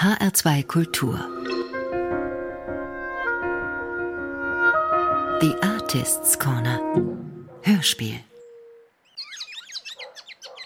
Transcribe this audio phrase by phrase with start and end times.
[0.00, 1.18] HR2 Kultur
[5.40, 6.78] The Artists Corner
[7.62, 8.20] Hörspiel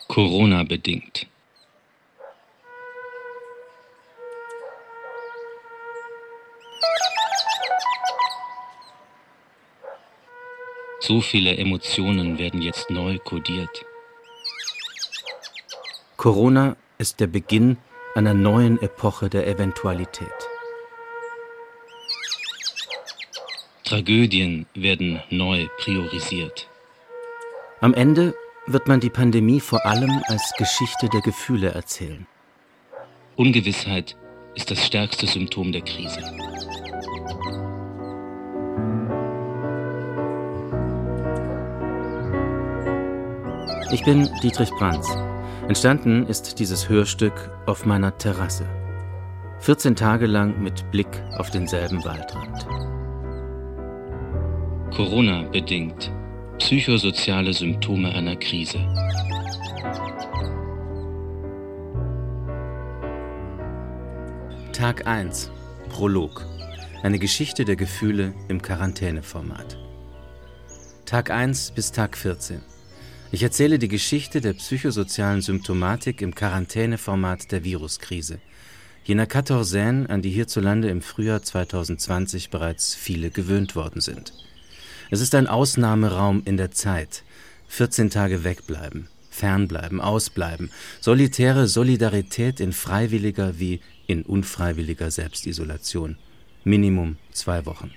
[0.09, 1.27] Corona bedingt.
[11.01, 13.87] So viele Emotionen werden jetzt neu kodiert.
[16.19, 17.79] Corona ist der Beginn
[18.15, 20.29] einer neuen Epoche der Eventualität.
[23.85, 26.69] Tragödien werden neu priorisiert.
[27.81, 28.35] Am Ende
[28.67, 32.27] wird man die Pandemie vor allem als Geschichte der Gefühle erzählen.
[33.37, 34.17] Ungewissheit
[34.55, 36.21] ist das stärkste Symptom der Krise.
[43.91, 45.32] Ich bin Dietrich Brandt.
[45.69, 47.33] Entstanden ist dieses Hörstück
[47.67, 48.67] auf meiner Terrasse.
[49.61, 52.67] 14 Tage lang mit Blick auf denselben Waldrand.
[54.95, 56.13] Corona bedingt.
[56.59, 58.79] Psychosoziale Symptome einer Krise.
[64.73, 65.53] Tag 1.
[65.91, 66.45] Prolog.
[67.05, 69.79] Eine Geschichte der Gefühle im Quarantäneformat.
[71.07, 72.72] Tag 1 bis Tag 14.
[73.35, 78.41] Ich erzähle die Geschichte der psychosozialen Symptomatik im Quarantäneformat der Viruskrise.
[79.05, 84.35] Jener Quatorzaine, an die hierzulande im Frühjahr 2020 bereits viele gewöhnt worden sind.
[85.11, 87.25] Es ist ein Ausnahmeraum in der Zeit.
[87.69, 90.71] 14 Tage wegbleiben, fernbleiben, ausbleiben.
[91.01, 96.19] Solitäre Solidarität in freiwilliger wie in unfreiwilliger Selbstisolation.
[96.65, 97.93] Minimum zwei Wochen.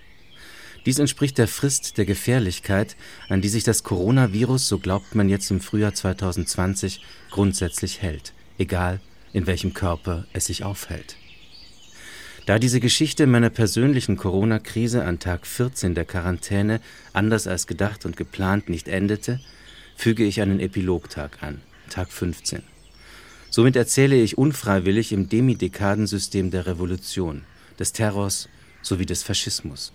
[0.86, 2.96] Dies entspricht der Frist der Gefährlichkeit,
[3.28, 9.00] an die sich das Coronavirus, so glaubt man jetzt im Frühjahr 2020, grundsätzlich hält, egal
[9.34, 11.18] in welchem Körper es sich aufhält.
[12.46, 16.80] Da diese Geschichte meiner persönlichen Corona-Krise an Tag 14 der Quarantäne
[17.12, 19.40] anders als gedacht und geplant nicht endete,
[19.96, 22.62] füge ich einen Epilogtag an, Tag 15.
[23.50, 27.42] Somit erzähle ich unfreiwillig im Demidekadensystem der Revolution,
[27.80, 28.50] des Terrors
[28.84, 29.95] sowie des Faschismus.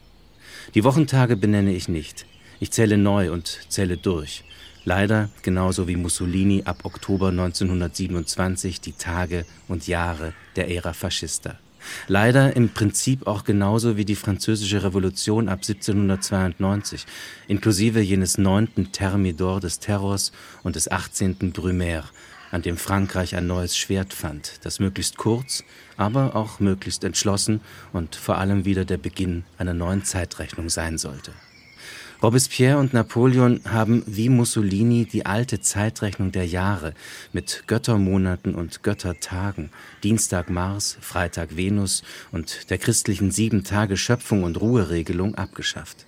[0.74, 2.26] Die Wochentage benenne ich nicht.
[2.60, 4.44] Ich zähle neu und zähle durch.
[4.84, 11.58] Leider genauso wie Mussolini ab Oktober 1927 die Tage und Jahre der Ära Faschista.
[12.06, 17.04] Leider im Prinzip auch genauso wie die Französische Revolution ab 1792,
[17.48, 20.30] inklusive jenes neunten Thermidor des Terrors
[20.62, 22.08] und des achtzehnten Brumaire,
[22.52, 25.64] an dem Frankreich ein neues Schwert fand, das möglichst kurz,
[26.00, 27.60] aber auch möglichst entschlossen
[27.92, 31.32] und vor allem wieder der Beginn einer neuen Zeitrechnung sein sollte.
[32.22, 36.92] Robespierre und Napoleon haben wie Mussolini die alte Zeitrechnung der Jahre
[37.32, 39.70] mit Göttermonaten und Göttertagen,
[40.02, 46.06] Dienstag Mars, Freitag Venus und der christlichen sieben Tage Schöpfung und Ruheregelung abgeschafft.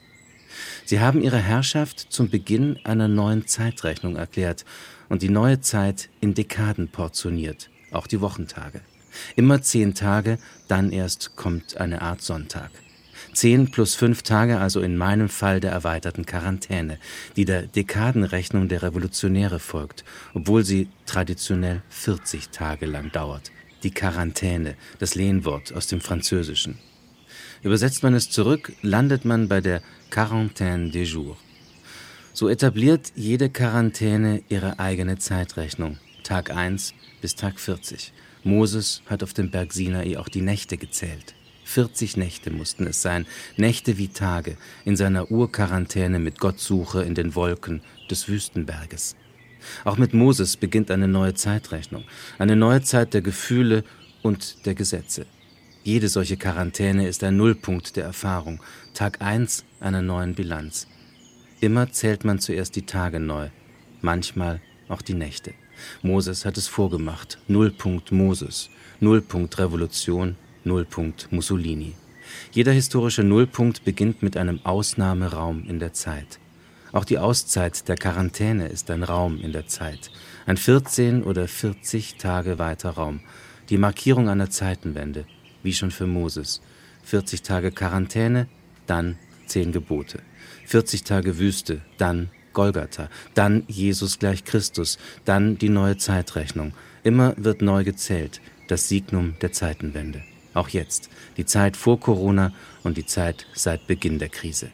[0.84, 4.66] Sie haben ihre Herrschaft zum Beginn einer neuen Zeitrechnung erklärt
[5.08, 8.82] und die neue Zeit in Dekaden portioniert, auch die Wochentage.
[9.36, 12.70] Immer zehn Tage, dann erst kommt eine Art Sonntag.
[13.32, 16.98] Zehn plus fünf Tage also in meinem Fall der erweiterten Quarantäne,
[17.36, 23.50] die der Dekadenrechnung der Revolutionäre folgt, obwohl sie traditionell 40 Tage lang dauert.
[23.84, 26.78] Die Quarantäne, das Lehnwort aus dem Französischen.
[27.62, 31.38] Übersetzt man es zurück, landet man bei der Quarantaine des jours.
[32.34, 38.12] So etabliert jede Quarantäne ihre eigene Zeitrechnung, Tag 1 bis Tag 40.
[38.44, 41.34] Moses hat auf dem Berg Sinai auch die Nächte gezählt.
[41.64, 43.26] 40 Nächte mussten es sein,
[43.56, 49.16] Nächte wie Tage, in seiner Urquarantäne mit Gottsuche in den Wolken des Wüstenberges.
[49.84, 52.04] Auch mit Moses beginnt eine neue Zeitrechnung,
[52.38, 53.84] eine neue Zeit der Gefühle
[54.22, 55.24] und der Gesetze.
[55.84, 58.62] Jede solche Quarantäne ist ein Nullpunkt der Erfahrung,
[58.94, 60.86] Tag 1 einer neuen Bilanz.
[61.60, 63.48] Immer zählt man zuerst die Tage neu,
[64.00, 65.54] manchmal auch die Nächte.
[66.02, 67.38] Moses hat es vorgemacht.
[67.48, 68.70] Nullpunkt Moses,
[69.00, 71.94] Nullpunkt Revolution, Nullpunkt Mussolini.
[72.52, 76.38] Jeder historische Nullpunkt beginnt mit einem Ausnahmeraum in der Zeit.
[76.92, 80.10] Auch die Auszeit der Quarantäne ist ein Raum in der Zeit,
[80.44, 83.20] ein 14 oder 40 Tage weiter Raum,
[83.70, 85.24] die Markierung einer Zeitenwende,
[85.62, 86.60] wie schon für Moses.
[87.04, 88.46] 40 Tage Quarantäne,
[88.86, 90.20] dann zehn Gebote.
[90.66, 96.72] 40 Tage Wüste, dann Golgatha, dann Jesus gleich Christus, dann die neue Zeitrechnung.
[97.02, 100.22] Immer wird neu gezählt, das Signum der Zeitenwende.
[100.54, 102.52] Auch jetzt, die Zeit vor Corona
[102.82, 104.70] und die Zeit seit Beginn der Krise.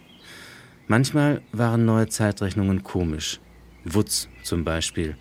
[0.88, 3.40] Manchmal waren neue Zeitrechnungen komisch.
[3.84, 5.16] Wutz zum Beispiel,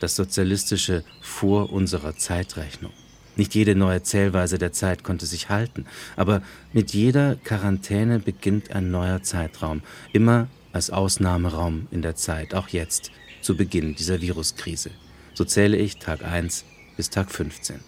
[0.00, 2.92] das sozialistische Vor unserer Zeitrechnung.
[3.36, 5.86] Nicht jede neue Zählweise der Zeit konnte sich halten,
[6.16, 6.42] aber
[6.72, 13.10] mit jeder Quarantäne beginnt ein neuer Zeitraum, immer als Ausnahmeraum in der Zeit, auch jetzt,
[13.42, 14.90] zu Beginn dieser Viruskrise.
[15.34, 16.64] So zähle ich Tag 1
[16.96, 17.80] bis Tag 15.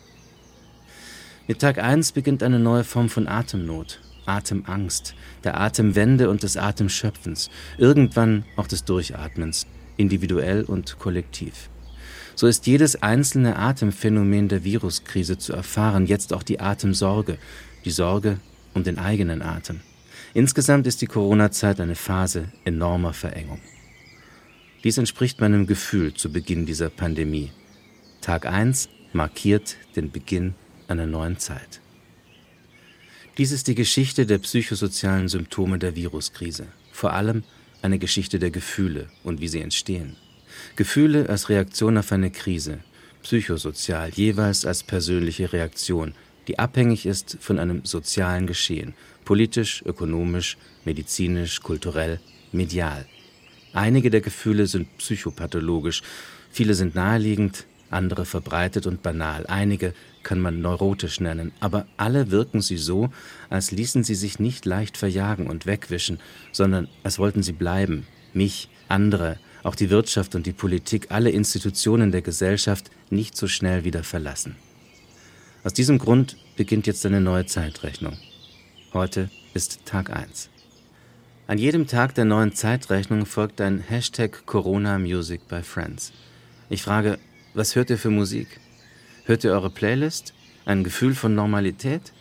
[1.48, 5.14] Mit Tag 1 beginnt eine neue Form von Atemnot, Atemangst,
[5.44, 11.68] der Atemwende und des Atemschöpfens, irgendwann auch des Durchatmens, individuell und kollektiv.
[12.34, 17.38] So ist jedes einzelne Atemphänomen der Viruskrise zu erfahren, jetzt auch die Atemsorge,
[17.84, 18.38] die Sorge
[18.74, 19.80] um den eigenen Atem.
[20.34, 23.60] Insgesamt ist die Corona-Zeit eine Phase enormer Verengung.
[24.82, 27.52] Dies entspricht meinem Gefühl zu Beginn dieser Pandemie.
[28.22, 30.54] Tag 1 markiert den Beginn
[30.88, 31.80] einer neuen Zeit.
[33.36, 37.44] Dies ist die Geschichte der psychosozialen Symptome der Viruskrise, vor allem
[37.82, 40.16] eine Geschichte der Gefühle und wie sie entstehen.
[40.76, 42.78] Gefühle als Reaktion auf eine Krise,
[43.22, 46.14] psychosozial jeweils als persönliche Reaktion,
[46.48, 52.20] die abhängig ist von einem sozialen Geschehen, politisch, ökonomisch, medizinisch, kulturell,
[52.52, 53.06] medial.
[53.72, 56.02] Einige der Gefühle sind psychopathologisch,
[56.50, 62.60] viele sind naheliegend, andere verbreitet und banal, einige kann man neurotisch nennen, aber alle wirken
[62.60, 63.10] sie so,
[63.50, 66.18] als ließen sie sich nicht leicht verjagen und wegwischen,
[66.52, 72.12] sondern als wollten sie bleiben, mich, andere, auch die Wirtschaft und die Politik, alle Institutionen
[72.12, 74.56] der Gesellschaft nicht so schnell wieder verlassen.
[75.64, 78.16] Aus diesem Grund beginnt jetzt eine neue Zeitrechnung.
[78.94, 80.50] Heute ist Tag 1.
[81.46, 86.12] An jedem Tag der neuen Zeitrechnung folgt ein Hashtag Corona Music by Friends.
[86.68, 87.18] Ich frage,
[87.54, 88.60] was hört ihr für Musik?
[89.24, 90.34] Hört ihr eure Playlist?
[90.66, 92.12] Ein Gefühl von Normalität?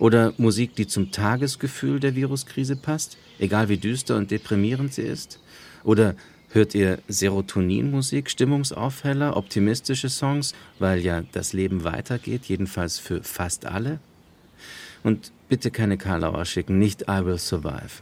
[0.00, 5.38] Oder Musik, die zum Tagesgefühl der Viruskrise passt, egal wie düster und deprimierend sie ist?
[5.84, 6.16] Oder
[6.48, 14.00] hört ihr Serotoninmusik, Stimmungsaufheller, optimistische Songs, weil ja das Leben weitergeht, jedenfalls für fast alle?
[15.04, 18.00] Und bitte keine Karlauer schicken, nicht I Will Survive.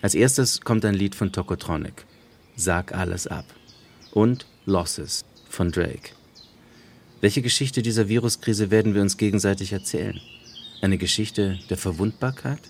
[0.00, 2.06] Als erstes kommt ein Lied von Tokotronic,
[2.54, 3.46] Sag alles ab.
[4.12, 6.10] Und Losses von Drake.
[7.20, 10.20] Welche Geschichte dieser Viruskrise werden wir uns gegenseitig erzählen?
[10.82, 12.60] Eine Geschichte der Verwundbarkeit?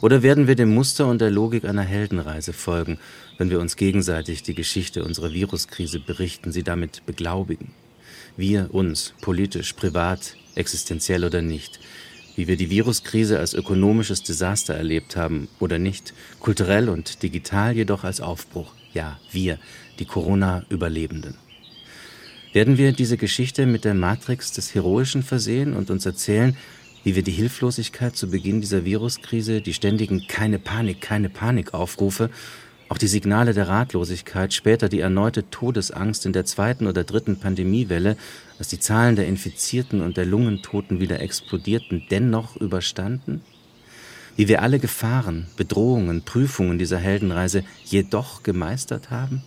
[0.00, 2.98] Oder werden wir dem Muster und der Logik einer Heldenreise folgen,
[3.36, 7.74] wenn wir uns gegenseitig die Geschichte unserer Viruskrise berichten, sie damit beglaubigen?
[8.38, 11.78] Wir uns, politisch, privat, existenziell oder nicht,
[12.36, 18.04] wie wir die Viruskrise als ökonomisches Desaster erlebt haben oder nicht, kulturell und digital jedoch
[18.04, 18.72] als Aufbruch.
[18.94, 19.58] Ja, wir,
[19.98, 21.34] die Corona-Überlebenden.
[22.52, 26.56] Werden wir diese Geschichte mit der Matrix des Heroischen versehen und uns erzählen,
[27.04, 32.30] wie wir die Hilflosigkeit zu Beginn dieser Viruskrise, die ständigen keine Panik, keine Panik Aufrufe,
[32.88, 38.16] auch die Signale der Ratlosigkeit, später die erneute Todesangst in der zweiten oder dritten Pandemiewelle,
[38.58, 43.42] als die Zahlen der Infizierten und der Lungentoten wieder explodierten, dennoch überstanden?
[44.36, 49.42] Wie wir alle Gefahren, Bedrohungen, Prüfungen dieser Heldenreise jedoch gemeistert haben?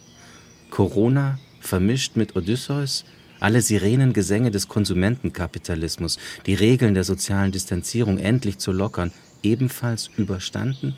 [0.70, 3.06] Corona vermischt mit Odysseus,
[3.40, 9.12] alle Sirenengesänge des Konsumentenkapitalismus, die Regeln der sozialen Distanzierung endlich zu lockern,
[9.44, 10.96] ebenfalls überstanden?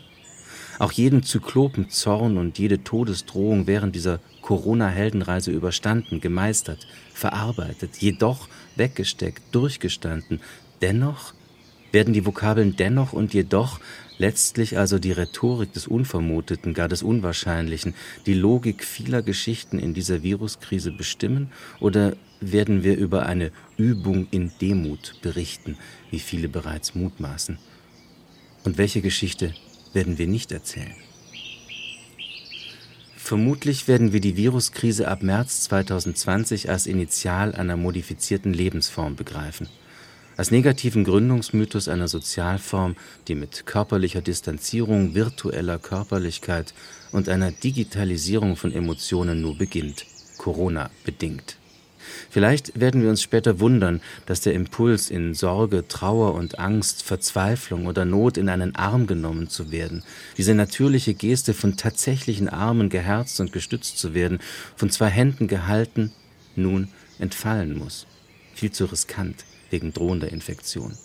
[0.78, 4.20] Auch jeden Zyklopenzorn und jede Todesdrohung während dieser
[4.52, 10.42] Corona-Heldenreise überstanden, gemeistert, verarbeitet, jedoch weggesteckt, durchgestanden.
[10.82, 11.32] Dennoch
[11.90, 13.80] werden die Vokabeln dennoch und jedoch
[14.18, 17.94] letztlich also die Rhetorik des Unvermuteten, gar des Unwahrscheinlichen,
[18.26, 21.50] die Logik vieler Geschichten in dieser Viruskrise bestimmen?
[21.80, 25.78] Oder werden wir über eine Übung in Demut berichten,
[26.10, 27.56] wie viele bereits mutmaßen?
[28.64, 29.54] Und welche Geschichte
[29.94, 31.11] werden wir nicht erzählen?
[33.24, 39.68] Vermutlich werden wir die Viruskrise ab März 2020 als Initial einer modifizierten Lebensform begreifen
[40.36, 42.96] als negativen Gründungsmythos einer Sozialform,
[43.28, 46.74] die mit körperlicher Distanzierung, virtueller Körperlichkeit
[47.12, 50.06] und einer Digitalisierung von Emotionen nur beginnt,
[50.38, 51.56] Corona bedingt.
[52.30, 57.86] Vielleicht werden wir uns später wundern, dass der Impuls in Sorge, Trauer und Angst, Verzweiflung
[57.86, 60.02] oder Not in einen Arm genommen zu werden,
[60.36, 64.38] diese natürliche Geste von tatsächlichen Armen geherzt und gestützt zu werden,
[64.76, 66.12] von zwei Händen gehalten,
[66.56, 68.06] nun entfallen muss.
[68.54, 70.96] Viel zu riskant wegen drohender Infektion.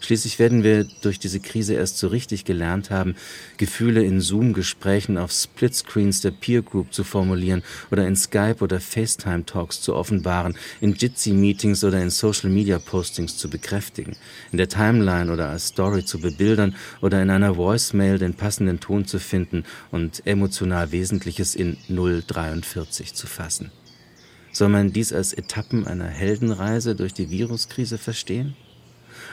[0.00, 3.14] Schließlich werden wir durch diese Krise erst so richtig gelernt haben,
[3.58, 9.82] Gefühle in Zoom-Gesprächen auf Splitscreens der Peer Group zu formulieren oder in Skype oder FaceTime-Talks
[9.82, 14.16] zu offenbaren, in Jitsi-Meetings oder in Social-Media-Postings zu bekräftigen,
[14.52, 19.04] in der Timeline oder als Story zu bebildern oder in einer Voicemail den passenden Ton
[19.04, 23.70] zu finden und emotional Wesentliches in 043 zu fassen.
[24.52, 28.56] Soll man dies als Etappen einer Heldenreise durch die Viruskrise verstehen?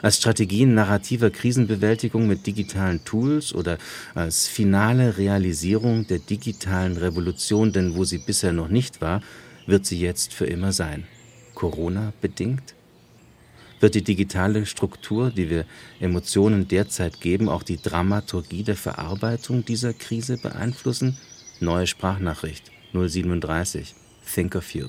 [0.02, 3.78] Als Strategien narrativer Krisenbewältigung mit digitalen Tools oder
[4.14, 9.22] als finale Realisierung der digitalen Revolution, denn wo sie bisher noch nicht war,
[9.66, 11.06] wird sie jetzt für immer sein.
[11.56, 12.76] Corona bedingt?
[13.80, 15.66] Wird die digitale Struktur, die wir
[16.00, 21.18] Emotionen derzeit geben, auch die Dramaturgie der Verarbeitung dieser Krise beeinflussen?
[21.60, 23.94] Neue Sprachnachricht 037
[24.34, 24.88] Think of You.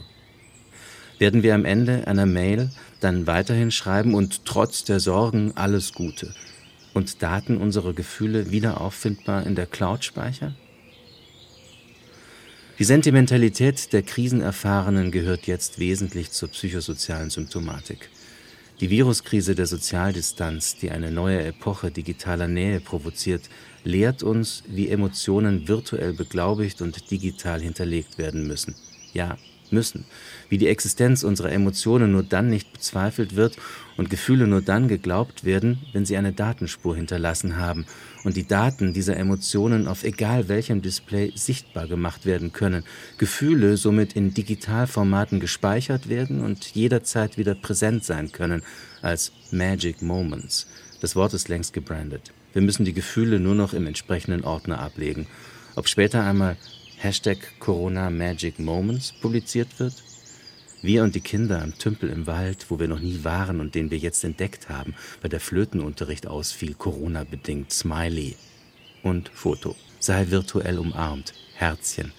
[1.19, 2.71] Werden wir am Ende einer Mail
[3.01, 6.35] dann weiterhin schreiben und trotz der Sorgen alles Gute
[6.95, 10.55] und Daten unserer Gefühle wieder auffindbar in der Cloud speichern?
[12.79, 18.09] Die Sentimentalität der Krisenerfahrenen gehört jetzt wesentlich zur psychosozialen Symptomatik.
[18.81, 23.51] Die Viruskrise der Sozialdistanz, die eine neue Epoche digitaler Nähe provoziert,
[23.83, 28.77] lehrt uns, wie Emotionen virtuell beglaubigt und digital hinterlegt werden müssen.
[29.13, 29.37] Ja,
[29.73, 30.05] müssen,
[30.49, 33.57] wie die Existenz unserer Emotionen nur dann nicht bezweifelt wird
[33.97, 37.87] und Gefühle nur dann geglaubt werden, wenn sie eine Datenspur hinterlassen haben
[38.25, 42.85] und die Daten dieser Emotionen auf egal welchem Display sichtbar gemacht werden können,
[43.19, 48.63] Gefühle somit in Digitalformaten gespeichert werden und jederzeit wieder präsent sein können
[49.03, 50.67] als Magic Moments.
[51.01, 52.33] Das Wort ist längst gebrandet.
[52.53, 55.27] Wir müssen die Gefühle nur noch im entsprechenden Ordner ablegen.
[55.77, 56.57] Ob später einmal
[57.01, 59.95] Hashtag Corona Magic Moments publiziert wird?
[60.83, 63.93] Wir und die Kinder am Tümpel im Wald, wo wir noch nie waren und den
[63.93, 68.35] wir jetzt entdeckt haben, weil der Flötenunterricht ausfiel, Corona-bedingt, Smiley.
[69.05, 69.77] Und Foto.
[70.01, 72.11] Sei virtuell umarmt, Herzchen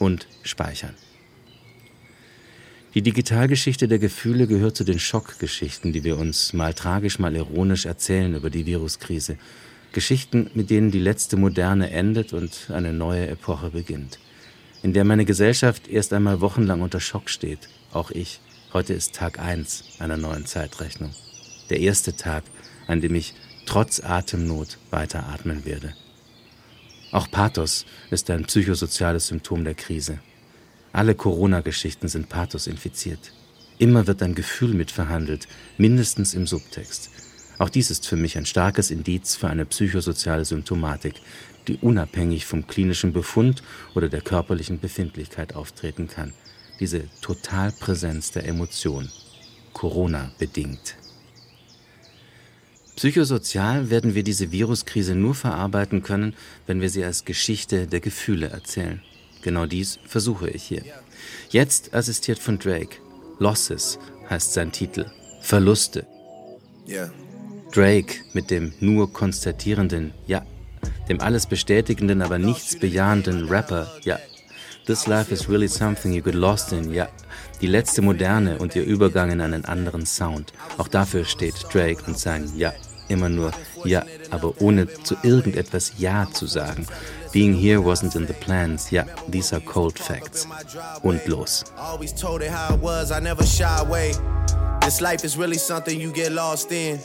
[0.00, 0.94] und speichern.
[2.94, 7.86] Die Digitalgeschichte der Gefühle gehört zu den Schockgeschichten, die wir uns mal tragisch, mal ironisch
[7.86, 9.38] erzählen über die Viruskrise.
[9.92, 14.18] Geschichten, mit denen die letzte Moderne endet und eine neue Epoche beginnt
[14.84, 17.70] in der meine Gesellschaft erst einmal wochenlang unter Schock steht.
[17.90, 18.40] Auch ich.
[18.74, 21.14] Heute ist Tag 1 einer neuen Zeitrechnung.
[21.70, 22.44] Der erste Tag,
[22.86, 23.32] an dem ich
[23.64, 25.94] trotz Atemnot weiteratmen werde.
[27.12, 30.18] Auch Pathos ist ein psychosoziales Symptom der Krise.
[30.92, 33.32] Alle Corona-Geschichten sind Pathos infiziert.
[33.78, 35.48] Immer wird ein Gefühl mitverhandelt,
[35.78, 37.08] mindestens im Subtext.
[37.56, 41.14] Auch dies ist für mich ein starkes Indiz für eine psychosoziale Symptomatik,
[41.68, 43.62] die unabhängig vom klinischen Befund
[43.94, 46.32] oder der körperlichen Befindlichkeit auftreten kann.
[46.80, 49.10] Diese Totalpräsenz der Emotion,
[49.72, 50.96] Corona bedingt.
[52.96, 56.34] Psychosozial werden wir diese Viruskrise nur verarbeiten können,
[56.66, 59.02] wenn wir sie als Geschichte der Gefühle erzählen.
[59.42, 60.82] Genau dies versuche ich hier.
[61.50, 62.96] Jetzt assistiert von Drake.
[63.38, 63.98] Losses
[64.30, 65.06] heißt sein Titel.
[65.40, 66.06] Verluste.
[67.72, 70.46] Drake mit dem nur konstatierenden Ja
[71.08, 74.18] dem alles bestätigenden, aber nichts bejahenden Rapper, ja.
[74.86, 77.08] This life is really something you get lost in, ja.
[77.60, 80.52] Die letzte Moderne und ihr Übergang in einen anderen Sound.
[80.76, 82.72] Auch dafür steht Drake und sein Ja.
[83.08, 83.52] Immer nur
[83.84, 86.86] Ja, aber ohne zu irgendetwas Ja zu sagen.
[87.32, 88.92] Being here wasn't in the plans.
[88.92, 90.46] Yeah, these are cold facts.
[91.02, 91.64] Und los.
[94.80, 96.98] This life is really something you get lost in.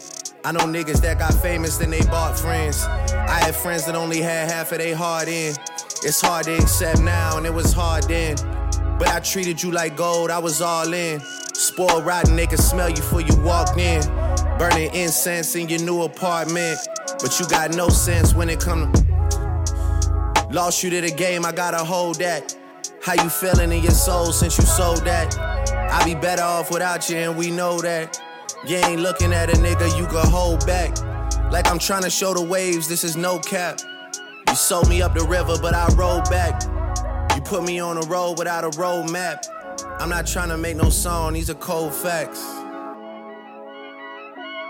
[0.46, 2.86] I know niggas that got famous and they bought friends.
[2.86, 5.54] I had friends that only had half of their heart in.
[6.02, 8.38] It's hard to accept now, and it was hard then.
[8.98, 11.20] But I treated you like gold, I was all in.
[11.54, 14.02] Spoiled rotten, they could smell you before you walked in.
[14.58, 16.80] Burning incense in your new apartment.
[17.22, 20.48] But you got no sense when it come to.
[20.52, 22.56] Lost you to the game, I gotta hold that.
[23.02, 25.38] How you feeling in your soul since you sold that?
[25.38, 28.22] I'd be better off without you, and we know that.
[28.68, 30.98] You ain't looking at a nigga you can hold back.
[31.52, 33.80] Like I'm trying to show the waves, this is no cap.
[34.48, 36.64] You sold me up the river, but I rode back.
[37.36, 39.46] You put me on a road without a road map.
[40.00, 42.42] I'm not trying to make no song, these are cold facts.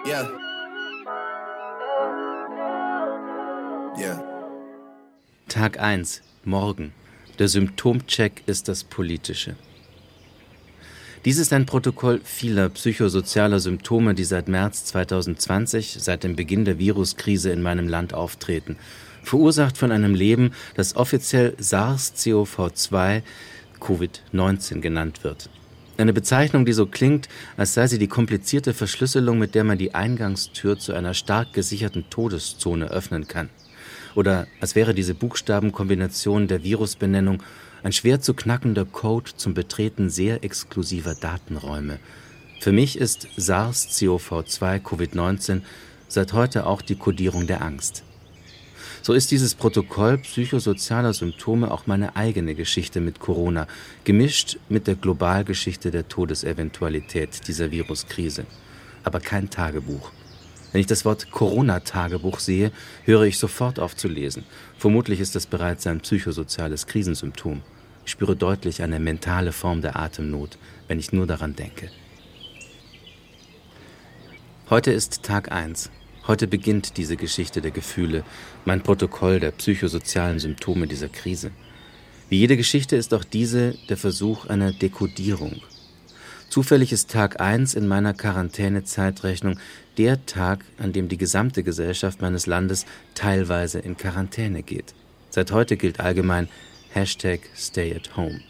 [0.05, 0.27] Yeah.
[3.97, 4.21] Yeah.
[5.47, 6.93] Tag 1, morgen.
[7.37, 9.55] Der Symptomcheck ist das Politische.
[11.25, 16.79] Dies ist ein Protokoll vieler psychosozialer Symptome, die seit März 2020, seit dem Beginn der
[16.79, 18.77] Viruskrise in meinem Land auftreten,
[19.23, 23.21] verursacht von einem Leben, das offiziell SARS-CoV-2
[23.81, 25.49] Covid-19 genannt wird.
[25.97, 29.93] Eine Bezeichnung, die so klingt, als sei sie die komplizierte Verschlüsselung, mit der man die
[29.93, 33.49] Eingangstür zu einer stark gesicherten Todeszone öffnen kann.
[34.15, 37.43] Oder als wäre diese Buchstabenkombination der Virusbenennung
[37.83, 41.99] ein schwer zu knackender Code zum Betreten sehr exklusiver Datenräume.
[42.59, 45.61] Für mich ist SARS-CoV-2 Covid-19
[46.07, 48.03] seit heute auch die Kodierung der Angst.
[49.01, 53.65] So ist dieses Protokoll psychosozialer Symptome auch meine eigene Geschichte mit Corona,
[54.03, 58.45] gemischt mit der Globalgeschichte der Todeseventualität dieser Viruskrise.
[59.03, 60.11] Aber kein Tagebuch.
[60.71, 62.71] Wenn ich das Wort Corona-Tagebuch sehe,
[63.03, 64.43] höre ich sofort auf zu lesen.
[64.77, 67.61] Vermutlich ist das bereits ein psychosoziales Krisensymptom.
[68.05, 70.57] Ich spüre deutlich eine mentale Form der Atemnot,
[70.87, 71.89] wenn ich nur daran denke.
[74.69, 75.89] Heute ist Tag 1.
[76.27, 78.23] Heute beginnt diese Geschichte der Gefühle,
[78.65, 81.49] mein Protokoll der psychosozialen Symptome dieser Krise.
[82.29, 85.61] Wie jede Geschichte ist auch diese der Versuch einer Dekodierung.
[86.49, 89.59] Zufällig ist Tag 1 in meiner Quarantänezeitrechnung
[89.99, 94.95] der Tag, an dem die gesamte Gesellschaft meines Landes teilweise in Quarantäne geht.
[95.29, 96.49] Seit heute gilt allgemein
[96.91, 98.41] Hashtag Stay at Home.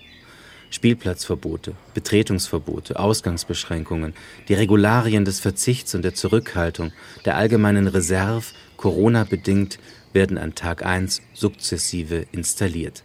[0.69, 4.13] Spielplatzverbote, Betretungsverbote, Ausgangsbeschränkungen,
[4.47, 6.93] die Regularien des Verzichts und der Zurückhaltung,
[7.25, 8.45] der allgemeinen Reserve,
[8.77, 9.77] Corona bedingt,
[10.13, 13.03] werden an Tag 1 sukzessive installiert,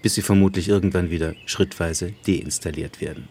[0.00, 3.28] bis sie vermutlich irgendwann wieder schrittweise deinstalliert werden.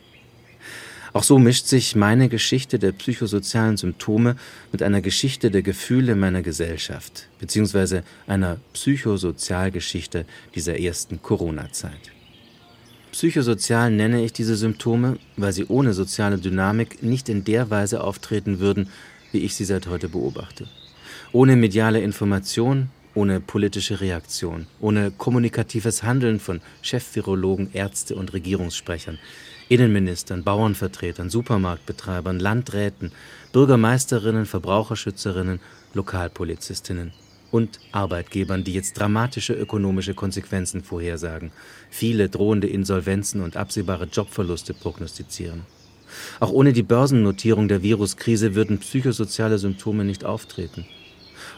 [1.13, 4.35] Auch so mischt sich meine Geschichte der psychosozialen Symptome
[4.71, 12.11] mit einer Geschichte der Gefühle meiner Gesellschaft, beziehungsweise einer Psychosozialgeschichte dieser ersten Corona-Zeit.
[13.11, 18.59] Psychosozial nenne ich diese Symptome, weil sie ohne soziale Dynamik nicht in der Weise auftreten
[18.59, 18.89] würden,
[19.31, 20.67] wie ich sie seit heute beobachte.
[21.31, 29.17] Ohne mediale Information, ohne politische Reaktion, ohne kommunikatives Handeln von Chefvirologen, Ärzte und Regierungssprechern,
[29.69, 33.11] Innenministern, Bauernvertretern, Supermarktbetreibern, Landräten,
[33.51, 35.59] Bürgermeisterinnen, Verbraucherschützerinnen,
[35.93, 37.11] Lokalpolizistinnen
[37.51, 41.51] und Arbeitgebern, die jetzt dramatische ökonomische Konsequenzen vorhersagen,
[41.89, 45.63] viele drohende Insolvenzen und absehbare Jobverluste prognostizieren.
[46.39, 50.85] Auch ohne die Börsennotierung der Viruskrise würden psychosoziale Symptome nicht auftreten.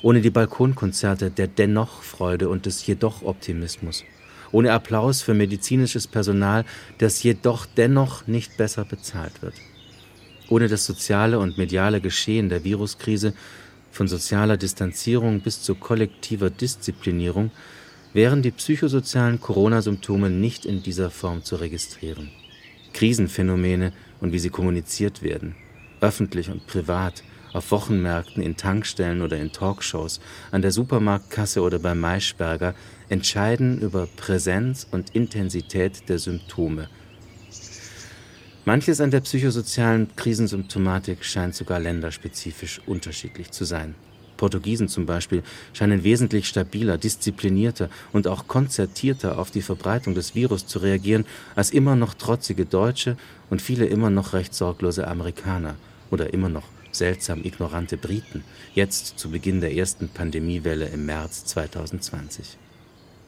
[0.01, 4.03] Ohne die Balkonkonzerte der Dennoch-Freude und des Jedoch-Optimismus.
[4.51, 6.65] Ohne Applaus für medizinisches Personal,
[6.97, 9.55] das jedoch dennoch nicht besser bezahlt wird.
[10.49, 13.33] Ohne das soziale und mediale Geschehen der Viruskrise
[13.91, 17.51] von sozialer Distanzierung bis zu kollektiver Disziplinierung,
[18.13, 22.31] wären die psychosozialen Corona-Symptome nicht in dieser Form zu registrieren.
[22.93, 25.55] Krisenphänomene und wie sie kommuniziert werden,
[26.01, 30.19] öffentlich und privat, auf Wochenmärkten, in Tankstellen oder in Talkshows,
[30.51, 32.75] an der Supermarktkasse oder beim Maischberger,
[33.09, 36.89] entscheiden über Präsenz und Intensität der Symptome
[38.69, 43.95] Manches an der psychosozialen Krisensymptomatik scheint sogar länderspezifisch unterschiedlich zu sein.
[44.37, 45.41] Portugiesen zum Beispiel
[45.73, 51.71] scheinen wesentlich stabiler, disziplinierter und auch konzertierter auf die Verbreitung des Virus zu reagieren als
[51.71, 53.17] immer noch trotzige Deutsche
[53.49, 55.75] und viele immer noch recht sorglose Amerikaner
[56.11, 58.43] oder immer noch seltsam ignorante Briten,
[58.75, 62.57] jetzt zu Beginn der ersten Pandemiewelle im März 2020.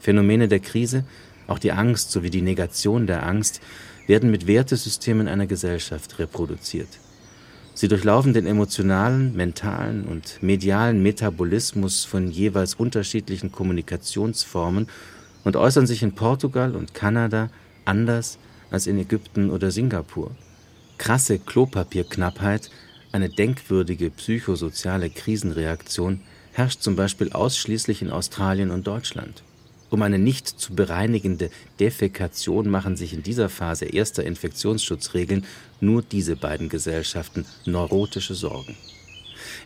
[0.02, 1.06] Phänomene der Krise,
[1.48, 3.62] auch die Angst sowie die Negation der Angst,
[4.08, 6.90] werden mit Wertesystemen einer Gesellschaft reproduziert.
[7.74, 14.88] Sie durchlaufen den emotionalen, mentalen und medialen Metabolismus von jeweils unterschiedlichen Kommunikationsformen
[15.44, 17.50] und äußern sich in Portugal und Kanada
[17.86, 18.38] anders
[18.70, 20.32] als in Ägypten oder Singapur.
[20.98, 22.70] Krasse Klopapierknappheit,
[23.12, 26.22] eine denkwürdige psychosoziale Krisenreaktion
[26.54, 29.44] herrscht zum Beispiel ausschließlich in Australien und Deutschland.
[29.92, 31.52] Um eine nicht zu bereinigende
[31.82, 35.46] Defekation machen sich in dieser Phase erster Infektionsschutzregeln
[35.82, 38.78] nur diese beiden Gesellschaften neurotische Sorgen.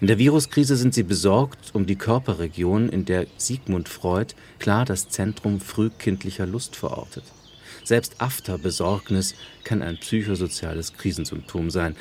[0.02, 5.10] In der Viruskrise sind sie besorgt um die Körperregion, in der Sigmund Freud klar das
[5.10, 7.24] Zentrum frühkindlicher Lust verortet.
[7.84, 11.96] Selbst After-Besorgnis kann ein psychosoziales Krisensymptom sein.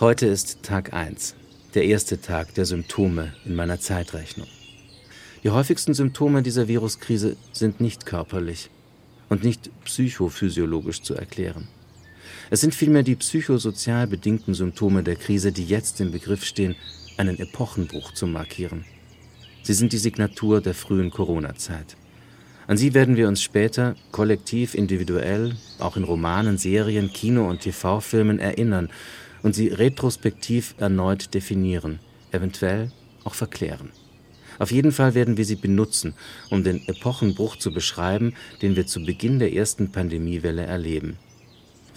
[0.00, 1.36] Heute ist Tag 1,
[1.74, 4.48] der erste Tag der Symptome in meiner Zeitrechnung.
[5.44, 8.70] Die häufigsten Symptome dieser Viruskrise sind nicht körperlich
[9.28, 11.68] und nicht psychophysiologisch zu erklären.
[12.50, 16.74] Es sind vielmehr die psychosozial bedingten Symptome der Krise, die jetzt im Begriff stehen,
[17.18, 18.84] einen Epochenbruch zu markieren.
[19.62, 21.96] Sie sind die Signatur der frühen Corona-Zeit.
[22.66, 28.40] An sie werden wir uns später kollektiv, individuell, auch in Romanen, Serien, Kino- und TV-Filmen
[28.40, 28.90] erinnern
[29.42, 32.00] und sie retrospektiv erneut definieren,
[32.32, 32.90] eventuell
[33.24, 33.90] auch verklären.
[34.58, 36.14] Auf jeden Fall werden wir sie benutzen,
[36.50, 41.16] um den Epochenbruch zu beschreiben, den wir zu Beginn der ersten Pandemiewelle erleben.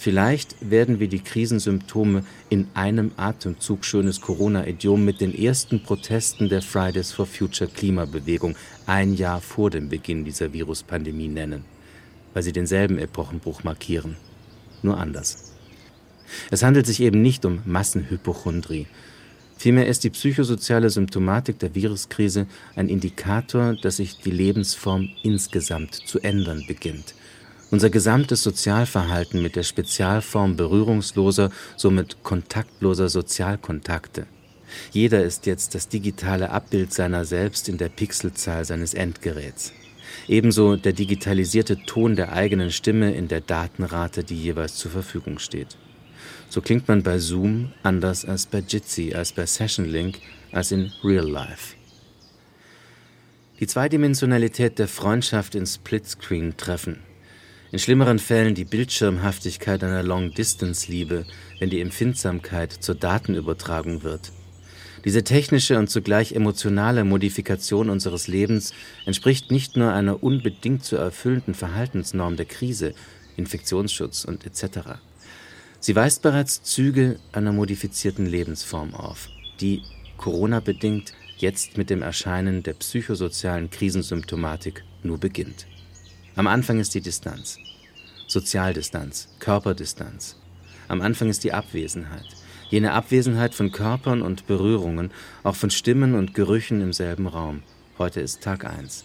[0.01, 6.63] Vielleicht werden wir die Krisensymptome in einem Atemzug schönes Corona-Idiom mit den ersten Protesten der
[6.63, 8.55] Fridays for Future Klimabewegung
[8.87, 11.65] ein Jahr vor dem Beginn dieser Viruspandemie nennen,
[12.33, 14.17] weil sie denselben Epochenbruch markieren,
[14.81, 15.53] nur anders.
[16.49, 18.87] Es handelt sich eben nicht um Massenhypochondrie,
[19.61, 26.19] Vielmehr ist die psychosoziale Symptomatik der Viruskrise ein Indikator, dass sich die Lebensform insgesamt zu
[26.19, 27.13] ändern beginnt.
[27.69, 34.25] Unser gesamtes Sozialverhalten mit der Spezialform berührungsloser, somit kontaktloser Sozialkontakte.
[34.93, 39.73] Jeder ist jetzt das digitale Abbild seiner selbst in der Pixelzahl seines Endgeräts.
[40.27, 45.77] Ebenso der digitalisierte Ton der eigenen Stimme in der Datenrate, die jeweils zur Verfügung steht.
[46.51, 50.19] So klingt man bei Zoom anders als bei Jitsi, als bei Session Link,
[50.51, 51.77] als in Real Life.
[53.61, 56.99] Die Zweidimensionalität der Freundschaft in Splitscreen-Treffen.
[57.71, 61.25] In schlimmeren Fällen die Bildschirmhaftigkeit einer Long-Distance-Liebe,
[61.59, 64.33] wenn die Empfindsamkeit zur Datenübertragung wird.
[65.05, 68.73] Diese technische und zugleich emotionale Modifikation unseres Lebens
[69.05, 72.93] entspricht nicht nur einer unbedingt zu erfüllenden Verhaltensnorm der Krise,
[73.37, 74.99] Infektionsschutz und etc.
[75.83, 79.81] Sie weist bereits Züge einer modifizierten Lebensform auf, die,
[80.17, 85.65] Corona-bedingt, jetzt mit dem Erscheinen der psychosozialen Krisensymptomatik nur beginnt.
[86.35, 87.57] Am Anfang ist die Distanz,
[88.27, 90.35] Sozialdistanz, Körperdistanz.
[90.87, 92.27] Am Anfang ist die Abwesenheit,
[92.69, 95.09] jene Abwesenheit von Körpern und Berührungen,
[95.41, 97.63] auch von Stimmen und Gerüchen im selben Raum.
[97.97, 99.03] Heute ist Tag 1.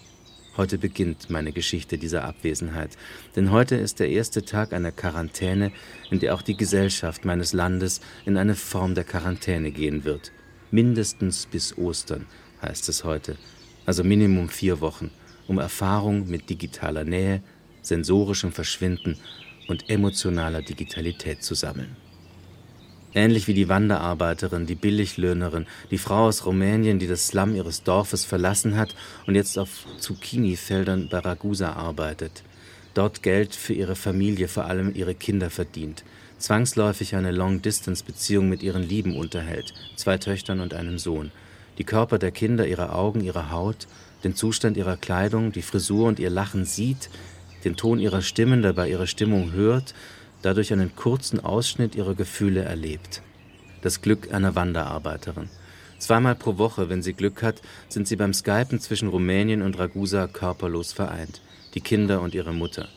[0.57, 2.97] Heute beginnt meine Geschichte dieser Abwesenheit,
[3.35, 5.71] denn heute ist der erste Tag einer Quarantäne,
[6.09, 10.31] in der auch die Gesellschaft meines Landes in eine Form der Quarantäne gehen wird.
[10.71, 12.25] Mindestens bis Ostern,
[12.63, 13.37] heißt es heute,
[13.85, 15.11] also Minimum vier Wochen,
[15.47, 17.43] um Erfahrung mit digitaler Nähe,
[17.83, 19.15] sensorischem Verschwinden
[19.67, 21.95] und emotionaler Digitalität zu sammeln.
[23.17, 28.25] Ähnlich wie die Wanderarbeiterin, die Billiglöhnerin, die Frau aus Rumänien, die das Slum ihres Dorfes
[28.25, 28.93] verlassen hat
[29.25, 32.43] und jetzt auf Zucchini-Feldern bei Ragusa arbeitet.
[32.93, 36.03] Dort Geld für ihre Familie, vor allem ihre Kinder verdient.
[36.37, 41.31] Zwangsläufig eine Long-Distance-Beziehung mit ihren Lieben unterhält, zwei Töchtern und einem Sohn.
[41.79, 43.87] Die Körper der Kinder, ihre Augen, ihre Haut,
[44.23, 47.09] den Zustand ihrer Kleidung, die Frisur und ihr Lachen sieht,
[47.65, 49.95] den Ton ihrer Stimmen, dabei ihre Stimmung hört
[50.47, 53.21] dadurch einen kurzen Ausschnitt ihrer Gefühle erlebt.
[53.81, 55.49] Das Glück einer Wanderarbeiterin.
[55.99, 60.27] Zweimal pro Woche, wenn sie Glück hat, sind sie beim Skypen zwischen Rumänien und Ragusa
[60.27, 61.41] körperlos vereint.
[61.73, 62.87] Die Kinder und ihre Mutter.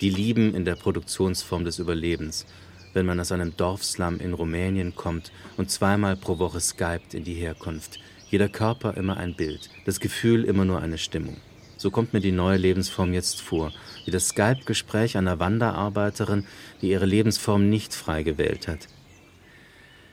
[0.00, 2.46] Die lieben in der Produktionsform des Überlebens,
[2.92, 7.34] wenn man aus einem Dorfslum in Rumänien kommt und zweimal pro Woche skypt in die
[7.34, 7.98] Herkunft.
[8.30, 11.38] Jeder Körper immer ein Bild, das Gefühl immer nur eine Stimmung.
[11.80, 13.72] So kommt mir die neue Lebensform jetzt vor,
[14.04, 16.44] wie das Skype-Gespräch einer Wanderarbeiterin,
[16.82, 18.86] die ihre Lebensform nicht frei gewählt hat.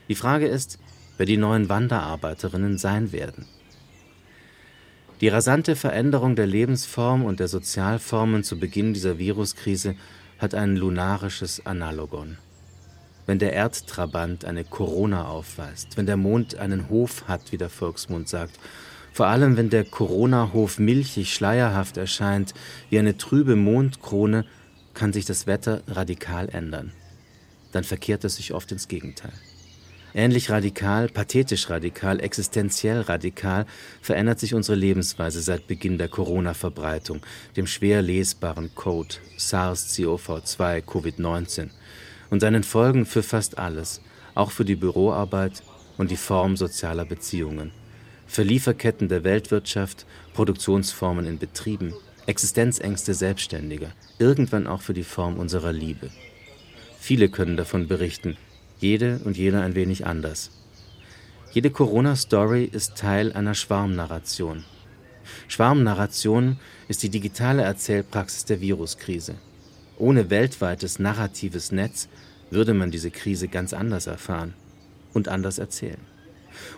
[0.08, 0.78] Die Frage ist,
[1.18, 3.44] wer die neuen Wanderarbeiterinnen sein werden.
[5.20, 9.94] Die rasante Veränderung der Lebensform und der Sozialformen zu Beginn dieser Viruskrise
[10.38, 12.38] hat ein lunarisches Analogon.
[13.26, 18.26] Wenn der Erdtrabant eine Corona aufweist, wenn der Mond einen Hof hat, wie der Volksmund
[18.26, 18.58] sagt,
[19.12, 22.54] vor allem wenn der Corona-Hof milchig schleierhaft erscheint,
[22.90, 24.44] wie eine trübe Mondkrone,
[24.94, 26.92] kann sich das Wetter radikal ändern.
[27.72, 29.32] Dann verkehrt es sich oft ins Gegenteil.
[30.14, 33.66] Ähnlich radikal, pathetisch radikal, existenziell radikal
[34.00, 37.20] verändert sich unsere Lebensweise seit Beginn der Corona-Verbreitung,
[37.56, 41.68] dem schwer lesbaren Code SARS-CoV-2 Covid-19
[42.30, 44.00] und seinen Folgen für fast alles,
[44.34, 45.62] auch für die Büroarbeit
[45.98, 47.70] und die Form sozialer Beziehungen
[48.28, 51.94] für Lieferketten der Weltwirtschaft, Produktionsformen in Betrieben,
[52.26, 56.10] Existenzängste Selbstständiger, irgendwann auch für die Form unserer Liebe.
[57.00, 58.36] Viele können davon berichten,
[58.78, 60.50] jede und jeder ein wenig anders.
[61.52, 64.64] Jede Corona-Story ist Teil einer Schwarmnarration.
[65.48, 69.36] Schwarmnarration ist die digitale Erzählpraxis der Viruskrise.
[69.96, 72.08] Ohne weltweites narratives Netz
[72.50, 74.52] würde man diese Krise ganz anders erfahren
[75.14, 76.00] und anders erzählen.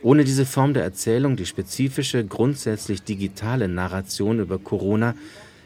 [0.03, 5.15] Ohne diese Form der Erzählung, die spezifische, grundsätzlich digitale Narration über Corona,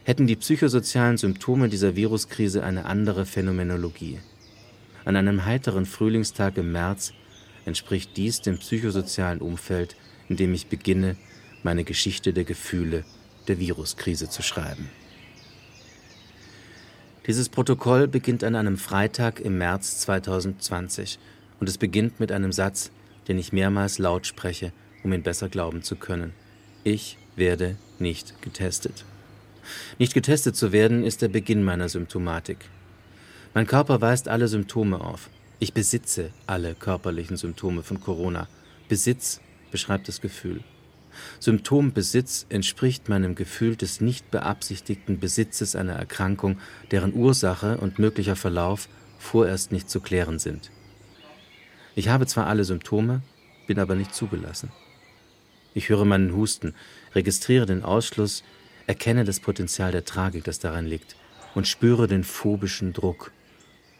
[0.05, 4.19] hätten die psychosozialen Symptome dieser Viruskrise eine andere Phänomenologie.
[5.05, 7.13] An einem heiteren Frühlingstag im März
[7.65, 9.97] entspricht dies dem psychosozialen Umfeld,
[10.29, 11.17] in dem ich beginne,
[11.63, 13.05] meine Geschichte der Gefühle
[13.49, 14.89] der Viruskrise zu schreiben.
[17.27, 21.19] Dieses Protokoll beginnt an einem Freitag im März 2020
[21.59, 22.91] und es beginnt mit einem Satz,
[23.29, 26.33] den ich mehrmals laut spreche, um ihn besser glauben zu können.
[26.83, 29.05] Ich werde nicht getestet.
[29.99, 32.59] Nicht getestet zu werden ist der Beginn meiner Symptomatik.
[33.55, 35.31] Mein Körper weist alle Symptome auf.
[35.59, 38.49] Ich besitze alle körperlichen Symptome von Corona.
[38.89, 40.63] Besitz beschreibt das Gefühl.
[41.39, 46.59] Symptombesitz entspricht meinem Gefühl des nicht beabsichtigten Besitzes einer Erkrankung,
[46.91, 50.71] deren Ursache und möglicher Verlauf vorerst nicht zu klären sind.
[51.95, 53.23] Ich habe zwar alle Symptome,
[53.67, 54.71] bin aber nicht zugelassen.
[55.75, 56.75] Ich höre meinen Husten,
[57.15, 58.43] registriere den Ausschluss,
[58.87, 61.17] erkenne das Potenzial der Tragik, das daran liegt,
[61.55, 63.33] und spüre den phobischen Druck,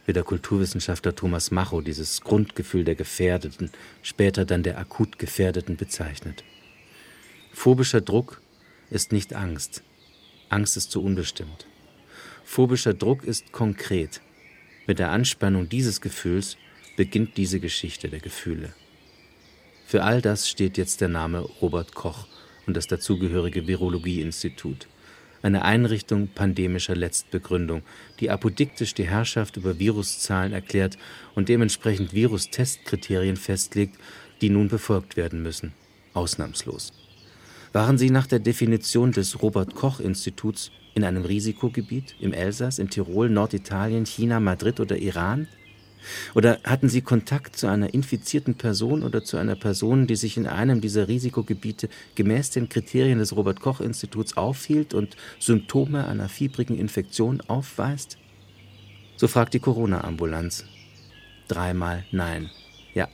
[0.07, 3.71] wie der Kulturwissenschaftler Thomas Macho dieses Grundgefühl der Gefährdeten,
[4.03, 6.45] später dann der akut Gefährdeten bezeichnet.
[7.53, 8.41] Phobischer Druck
[8.91, 9.83] ist nicht Angst.
[10.49, 11.67] Angst ist zu unbestimmt.
[12.45, 14.21] Phobischer Druck ist konkret.
[14.87, 16.59] Mit der Anspannung dieses Gefühls
[16.97, 18.73] beginnt diese Geschichte der Gefühle.
[19.87, 22.27] Für all das steht jetzt der Name Robert Koch
[22.67, 24.89] und das dazugehörige Virologieinstitut
[25.45, 27.83] eine Einrichtung pandemischer Letztbegründung,
[28.19, 30.97] die apodiktisch die Herrschaft über Viruszahlen erklärt
[31.35, 33.99] und dementsprechend Virustestkriterien festlegt,
[34.41, 35.75] die nun befolgt werden müssen,
[36.15, 36.95] ausnahmslos.
[37.75, 42.89] Waren Sie nach der Definition des Robert Koch Instituts in einem Risikogebiet, im Elsass, in
[42.89, 45.47] Tirol, Norditalien, China, Madrid oder Iran?
[46.35, 50.47] Oder hatten Sie Kontakt zu einer infizierten Person oder zu einer Person, die sich in
[50.47, 56.79] einem dieser Risikogebiete gemäß den Kriterien des Robert Koch Instituts aufhielt und Symptome einer fiebrigen
[56.79, 58.19] Infektion aufweist?
[59.17, 60.65] So fragt die Corona-Ambulanz.
[61.49, 62.51] Dreimal nein.
[62.95, 63.09] Ja,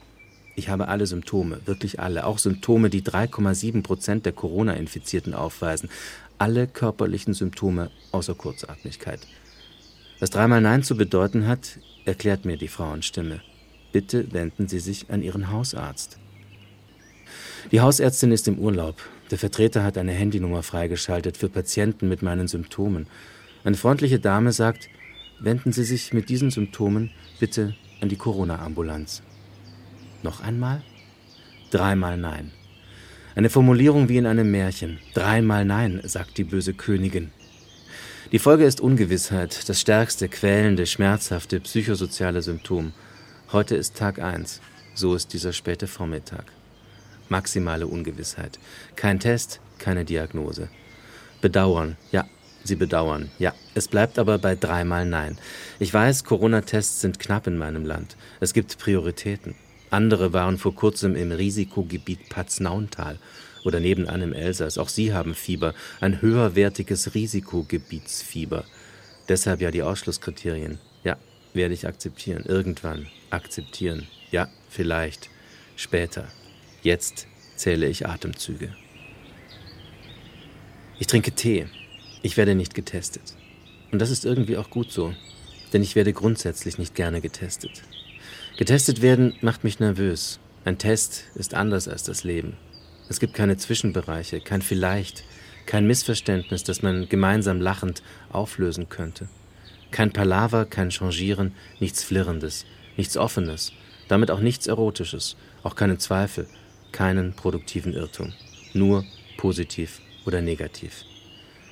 [0.55, 5.89] ich habe alle Symptome, wirklich alle, auch Symptome, die 3,7 Prozent der Corona-Infizierten aufweisen.
[6.37, 9.19] Alle körperlichen Symptome außer Kurzatmigkeit.
[10.19, 13.41] Was dreimal Nein zu bedeuten hat, erklärt mir die Frauenstimme.
[13.91, 16.17] Bitte wenden Sie sich an Ihren Hausarzt.
[17.71, 19.01] Die Hausärztin ist im Urlaub.
[19.29, 23.07] Der Vertreter hat eine Handynummer freigeschaltet für Patienten mit meinen Symptomen.
[23.63, 24.89] Eine freundliche Dame sagt,
[25.39, 29.21] wenden Sie sich mit diesen Symptomen bitte an die Corona-Ambulanz.
[30.23, 30.81] Noch einmal?
[31.69, 32.51] Dreimal Nein.
[33.35, 34.99] Eine Formulierung wie in einem Märchen.
[35.13, 37.31] Dreimal Nein, sagt die böse Königin.
[38.31, 42.93] Die Folge ist Ungewissheit, das stärkste, quälende, schmerzhafte psychosoziale Symptom.
[43.51, 44.61] Heute ist Tag 1.
[44.95, 46.45] So ist dieser späte Vormittag.
[47.27, 48.57] Maximale Ungewissheit.
[48.95, 50.69] Kein Test, keine Diagnose.
[51.41, 52.25] Bedauern, ja,
[52.63, 53.53] Sie bedauern, ja.
[53.75, 55.37] Es bleibt aber bei dreimal Nein.
[55.79, 58.15] Ich weiß, Corona-Tests sind knapp in meinem Land.
[58.39, 59.55] Es gibt Prioritäten.
[59.89, 63.19] Andere waren vor kurzem im Risikogebiet Paznauntal
[63.63, 64.77] oder nebenan im Elsass.
[64.77, 68.65] Auch sie haben Fieber, ein höherwertiges Risikogebietsfieber.
[69.29, 70.79] Deshalb ja die Ausschlusskriterien.
[71.03, 71.17] Ja,
[71.53, 72.43] werde ich akzeptieren.
[72.45, 74.07] Irgendwann akzeptieren.
[74.31, 75.29] Ja, vielleicht.
[75.75, 76.27] Später.
[76.81, 78.75] Jetzt zähle ich Atemzüge.
[80.99, 81.67] Ich trinke Tee.
[82.21, 83.35] Ich werde nicht getestet.
[83.91, 85.13] Und das ist irgendwie auch gut so,
[85.73, 87.83] denn ich werde grundsätzlich nicht gerne getestet.
[88.57, 90.39] Getestet werden macht mich nervös.
[90.63, 92.55] Ein Test ist anders als das Leben.
[93.11, 95.25] Es gibt keine Zwischenbereiche, kein Vielleicht,
[95.65, 99.27] kein Missverständnis, das man gemeinsam lachend auflösen könnte.
[99.91, 103.73] Kein Palaver, kein Changieren, nichts Flirrendes, nichts Offenes,
[104.07, 106.47] damit auch nichts Erotisches, auch keinen Zweifel,
[106.93, 108.31] keinen produktiven Irrtum.
[108.73, 109.03] Nur
[109.35, 111.03] positiv oder negativ.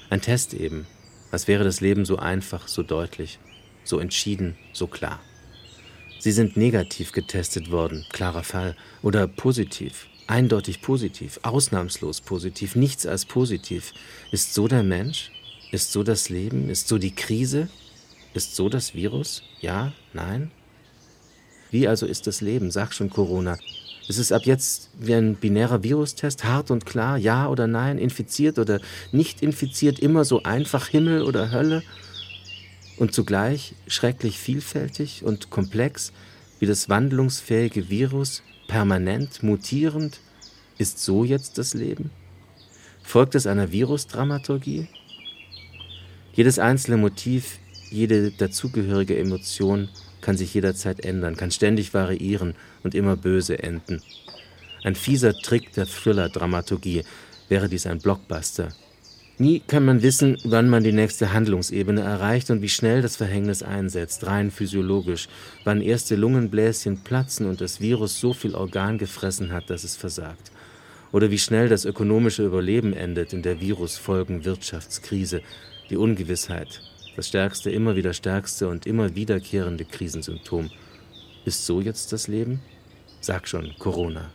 [0.09, 0.87] Ein Test eben.
[1.31, 3.39] Was wäre das Leben so einfach, so deutlich,
[3.85, 5.21] so entschieden, so klar?
[6.19, 13.25] Sie sind negativ getestet worden, klarer Fall, oder positiv, eindeutig positiv, ausnahmslos positiv, nichts als
[13.25, 13.93] positiv.
[14.31, 15.31] Ist so der Mensch?
[15.71, 16.69] Ist so das Leben?
[16.69, 17.67] Ist so die Krise?
[18.33, 19.43] Ist so das Virus?
[19.59, 19.91] Ja?
[20.13, 20.51] Nein?
[21.71, 22.69] Wie also ist das Leben?
[22.69, 23.57] Sag schon Corona.
[24.07, 28.57] Ist es ab jetzt wie ein binärer Virustest, hart und klar, ja oder nein, infiziert
[28.57, 28.79] oder
[29.11, 31.83] nicht infiziert, immer so einfach Himmel oder Hölle?
[32.97, 36.11] Und zugleich schrecklich vielfältig und komplex
[36.59, 40.19] wie das wandlungsfähige Virus, permanent mutierend?
[40.77, 42.11] Ist so jetzt das Leben?
[43.03, 44.87] Folgt es einer Virusdramaturgie?
[46.33, 47.57] Jedes einzelne Motiv,
[47.89, 49.89] jede dazugehörige Emotion
[50.21, 52.53] kann sich jederzeit ändern, kann ständig variieren
[52.83, 54.01] und immer böse enden.
[54.83, 57.03] Ein fieser Trick der Thriller-Dramaturgie
[57.49, 58.69] wäre dies ein Blockbuster.
[59.41, 63.63] Nie kann man wissen, wann man die nächste Handlungsebene erreicht und wie schnell das Verhängnis
[63.63, 65.29] einsetzt, rein physiologisch,
[65.63, 70.51] wann erste Lungenbläschen platzen und das Virus so viel Organ gefressen hat, dass es versagt.
[71.13, 75.41] Oder wie schnell das ökonomische Überleben endet in der Virusfolgen Wirtschaftskrise,
[75.89, 76.81] die Ungewissheit,
[77.15, 80.69] das stärkste, immer wieder stärkste und immer wiederkehrende Krisensymptom.
[81.45, 82.59] Ist so jetzt das Leben?
[83.21, 84.31] Sag schon, Corona.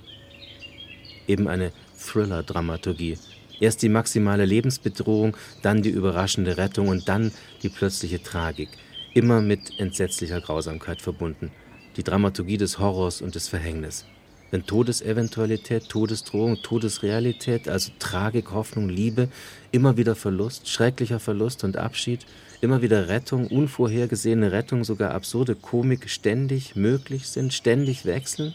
[1.26, 3.18] Eben eine Thriller-Dramaturgie
[3.64, 8.68] Erst die maximale Lebensbedrohung, dann die überraschende Rettung und dann die plötzliche Tragik.
[9.14, 11.50] Immer mit entsetzlicher Grausamkeit verbunden.
[11.96, 14.04] Die Dramaturgie des Horrors und des Verhängnisses.
[14.50, 19.30] Wenn Todeseventualität, Todesdrohung, Todesrealität, also Tragik, Hoffnung, Liebe,
[19.72, 22.26] immer wieder Verlust, schrecklicher Verlust und Abschied,
[22.60, 28.52] immer wieder Rettung, unvorhergesehene Rettung, sogar absurde Komik ständig möglich sind, ständig wechseln?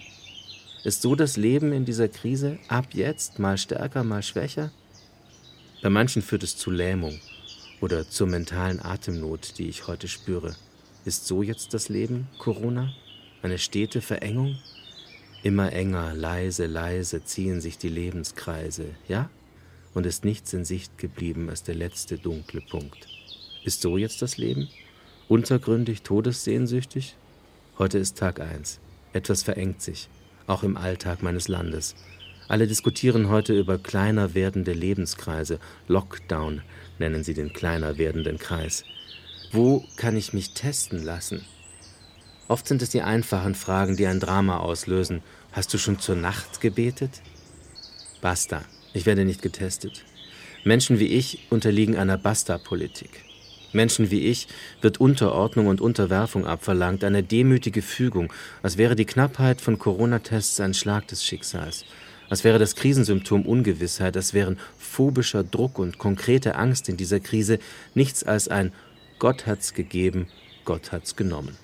[0.84, 4.72] Ist so das Leben in dieser Krise ab jetzt mal stärker, mal schwächer?
[5.82, 7.20] Bei manchen führt es zu Lähmung
[7.80, 10.56] oder zur mentalen Atemnot, die ich heute spüre.
[11.06, 12.94] Ist so jetzt das Leben, Corona?
[13.42, 14.58] Eine stete Verengung?
[15.42, 19.30] Immer enger, leise, leise ziehen sich die Lebenskreise, ja?
[19.94, 23.08] Und ist nichts in Sicht geblieben als der letzte dunkle Punkt.
[23.63, 24.68] Ist so jetzt das Leben?
[25.30, 27.15] Untergründig, todessehnsüchtig?
[27.78, 28.80] Heute ist Tag eins.
[29.13, 30.10] Etwas verengt sich
[30.50, 31.96] auch im Alltag meines Landes.
[32.50, 35.60] Alle diskutieren heute über kleiner werdende Lebenskreise.
[35.88, 36.64] Lockdown
[36.98, 38.86] nennen sie den kleiner werdenden Kreis.
[39.52, 41.46] Wo kann ich mich testen lassen?
[42.48, 45.22] Oft sind es die einfachen Fragen, die ein Drama auslösen.
[45.52, 47.22] Hast du schon zur Nacht gebetet?
[48.20, 50.04] Basta, ich werde nicht getestet.
[50.64, 53.26] Menschen wie ich unterliegen einer Basta-Politik.
[53.74, 54.48] Menschen wie ich
[54.82, 58.34] wird Unterordnung und Unterwerfung abverlangt, eine demütige Fügung,
[58.64, 61.86] als wäre die Knappheit von Corona-Tests ein Schlag des Schicksals,
[62.30, 67.60] als wäre das Krisensymptom Ungewissheit, als wären phobischer Druck und konkrete Angst in dieser Krise
[67.96, 68.72] nichts als ein
[69.18, 70.28] Gott hat's gegeben,
[70.65, 71.58] Gott hat's genommen.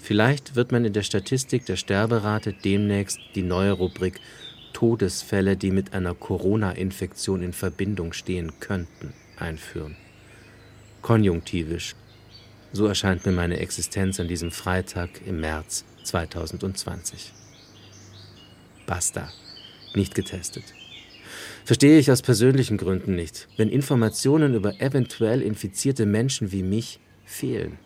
[0.00, 4.20] Vielleicht wird man in der Statistik der Sterberate demnächst die neue Rubrik
[4.72, 9.96] Todesfälle, die mit einer Corona-Infektion in Verbindung stehen könnten, einführen
[11.06, 11.94] konjunktivisch.
[12.72, 17.32] So erscheint mir meine Existenz an diesem Freitag im März 2020.
[18.86, 19.28] Basta.
[19.94, 20.64] Nicht getestet.
[21.64, 27.78] Verstehe ich aus persönlichen Gründen nicht, wenn Informationen über eventuell infizierte Menschen wie mich fehlen.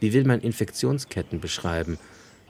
[0.00, 1.98] Wie will man Infektionsketten beschreiben,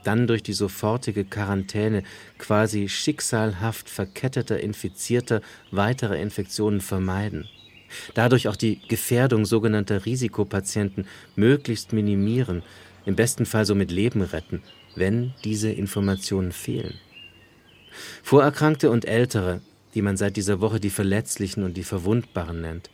[0.03, 2.03] dann durch die sofortige Quarantäne
[2.37, 7.49] quasi schicksalhaft verketteter Infizierter weitere Infektionen vermeiden?
[8.13, 12.63] dadurch auch die Gefährdung sogenannter Risikopatienten möglichst minimieren,
[13.05, 14.61] im besten Fall somit Leben retten,
[14.95, 16.95] wenn diese Informationen fehlen.
[18.23, 19.61] Vorerkrankte und Ältere,
[19.93, 22.89] die man seit dieser Woche die Verletzlichen und die Verwundbaren nennt,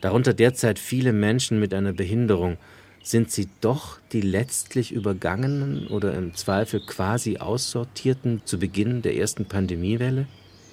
[0.00, 2.56] darunter derzeit viele Menschen mit einer Behinderung,
[3.02, 9.46] sind sie doch die letztlich übergangenen oder im Zweifel quasi aussortierten zu Beginn der ersten
[9.46, 10.26] Pandemiewelle,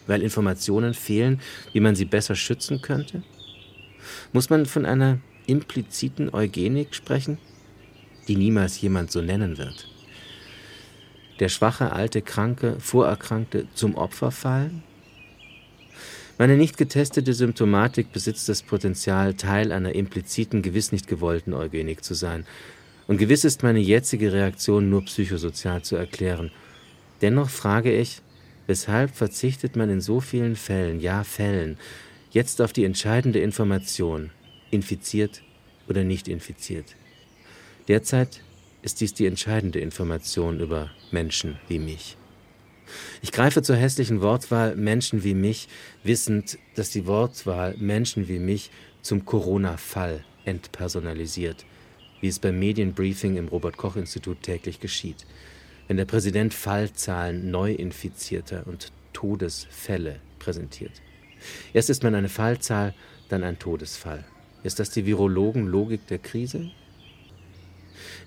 [0.07, 1.39] weil Informationen fehlen,
[1.73, 3.23] wie man sie besser schützen könnte?
[4.33, 7.37] Muss man von einer impliziten Eugenik sprechen,
[8.27, 9.87] die niemals jemand so nennen wird?
[11.39, 14.83] Der schwache, alte, kranke, Vorerkrankte zum Opfer fallen?
[16.37, 22.13] Meine nicht getestete Symptomatik besitzt das Potenzial, Teil einer impliziten, gewiss nicht gewollten Eugenik zu
[22.13, 22.45] sein.
[23.07, 26.51] Und gewiss ist meine jetzige Reaktion nur psychosozial zu erklären.
[27.21, 28.21] Dennoch frage ich,
[28.67, 31.77] weshalb verzichtet man in so vielen Fällen, ja Fällen,
[32.31, 34.31] Jetzt auf die entscheidende Information,
[34.69, 35.41] infiziert
[35.87, 36.95] oder nicht infiziert.
[37.87, 38.41] Derzeit
[38.87, 42.15] ist dies die entscheidende Information über Menschen wie mich.
[43.21, 45.67] Ich greife zur hässlichen Wortwahl Menschen wie mich,
[46.05, 48.71] wissend, dass die Wortwahl Menschen wie mich
[49.01, 51.65] zum Corona-Fall entpersonalisiert,
[52.21, 55.25] wie es beim Medienbriefing im Robert Koch Institut täglich geschieht,
[55.89, 60.93] wenn der Präsident Fallzahlen Neuinfizierter und Todesfälle präsentiert.
[61.73, 62.93] Erst ist man eine Fallzahl,
[63.27, 64.23] dann ein Todesfall.
[64.63, 66.71] Ist das die Virologen-Logik der Krise?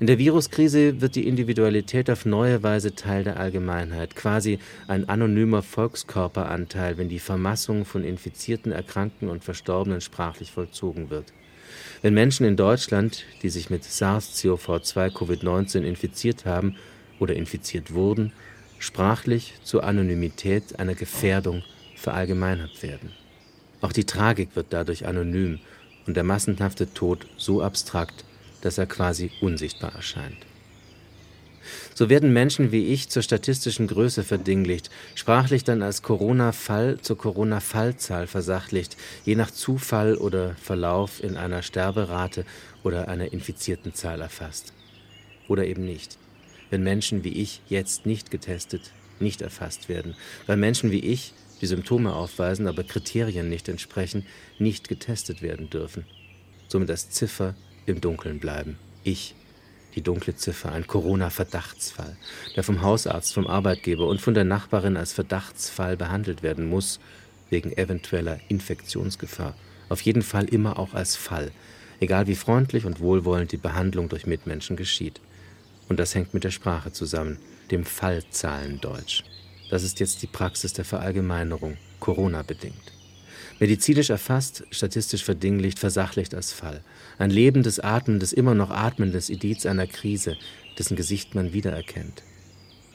[0.00, 4.58] In der Viruskrise wird die Individualität auf neue Weise Teil der Allgemeinheit, quasi
[4.88, 11.34] ein anonymer Volkskörperanteil, wenn die Vermassung von Infizierten, Erkrankten und Verstorbenen sprachlich vollzogen wird.
[12.00, 16.76] Wenn Menschen in Deutschland, die sich mit SARS-CoV-2 Covid-19 infiziert haben
[17.18, 18.32] oder infiziert wurden,
[18.78, 21.62] sprachlich zur Anonymität einer Gefährdung
[21.94, 23.12] verallgemeinert werden.
[23.82, 25.60] Auch die Tragik wird dadurch anonym
[26.06, 28.24] und der massenhafte Tod so abstrakt,
[28.62, 30.46] dass er quasi unsichtbar erscheint.
[31.94, 38.27] So werden Menschen wie ich zur statistischen Größe verdinglicht, sprachlich dann als Corona-Fall zur Corona-Fallzahl
[38.27, 42.44] versachlicht, je nach Zufall oder Verlauf in einer Sterberate
[42.83, 44.73] oder einer infizierten Zahl erfasst.
[45.49, 46.16] Oder eben nicht,
[46.70, 50.14] wenn Menschen wie ich jetzt nicht getestet, nicht erfasst werden,
[50.46, 54.25] weil Menschen wie ich die Symptome aufweisen, aber Kriterien nicht entsprechen,
[54.59, 56.07] nicht getestet werden dürfen.
[56.68, 57.55] Somit als Ziffer
[57.90, 58.79] im Dunkeln bleiben.
[59.05, 59.35] Ich,
[59.94, 62.16] die dunkle Ziffer, ein Corona-Verdachtsfall,
[62.57, 67.01] der vom Hausarzt, vom Arbeitgeber und von der Nachbarin als Verdachtsfall behandelt werden muss,
[67.51, 69.55] wegen eventueller Infektionsgefahr.
[69.88, 71.51] Auf jeden Fall immer auch als Fall,
[71.99, 75.20] egal wie freundlich und wohlwollend die Behandlung durch Mitmenschen geschieht.
[75.88, 77.38] Und das hängt mit der Sprache zusammen,
[77.70, 79.24] dem Fallzahlendeutsch.
[79.70, 82.99] Das ist jetzt die Praxis der Verallgemeinerung, Corona-bedingt.
[83.61, 86.82] Medizinisch erfasst, statistisch verdinglicht, versachlicht als Fall.
[87.18, 90.38] Ein lebendes, atmendes, immer noch atmendes Idiz einer Krise,
[90.78, 92.22] dessen Gesicht man wiedererkennt.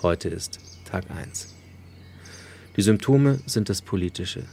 [0.01, 1.53] Heute ist Tag 1.
[2.75, 4.45] Die Symptome sind das Politische.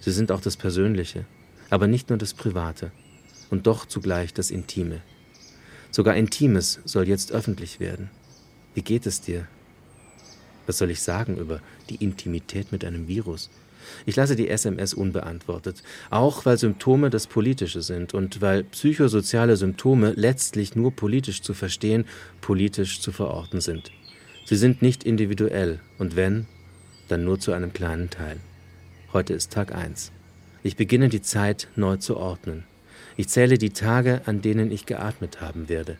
[0.00, 1.24] Sie sind auch das Persönliche,
[1.70, 2.90] aber nicht nur das Private
[3.48, 5.02] und doch zugleich das Intime.
[5.92, 8.10] Sogar Intimes soll jetzt öffentlich werden.
[8.74, 9.46] Wie geht es dir?
[10.66, 11.60] Was soll ich sagen über
[11.90, 13.50] die Intimität mit einem Virus?
[14.06, 20.12] Ich lasse die SMS unbeantwortet, auch weil Symptome das Politische sind und weil psychosoziale Symptome
[20.16, 22.04] letztlich nur politisch zu verstehen,
[22.40, 23.90] politisch zu verorten sind.
[24.44, 26.46] Sie sind nicht individuell und wenn,
[27.08, 28.38] dann nur zu einem kleinen Teil.
[29.12, 30.12] Heute ist Tag 1.
[30.62, 32.64] Ich beginne die Zeit neu zu ordnen.
[33.16, 35.98] Ich zähle die Tage, an denen ich geatmet haben werde.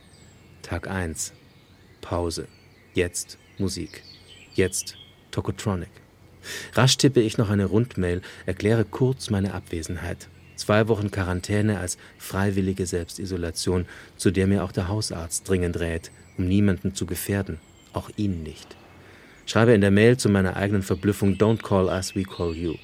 [0.63, 1.33] Tag 1.
[2.01, 2.47] Pause.
[2.95, 4.03] Jetzt Musik.
[4.55, 4.97] Jetzt
[5.31, 5.91] Tokotronic.
[6.75, 10.29] Rasch tippe ich noch eine Rundmail, erkläre kurz meine Abwesenheit.
[10.57, 13.87] Zwei Wochen Quarantäne als freiwillige Selbstisolation,
[14.17, 17.59] zu der mir auch der Hausarzt dringend rät, um niemanden zu gefährden,
[17.93, 18.77] auch ihn nicht.
[19.47, 22.75] Schreibe in der Mail zu meiner eigenen Verblüffung Don't call us, we call you.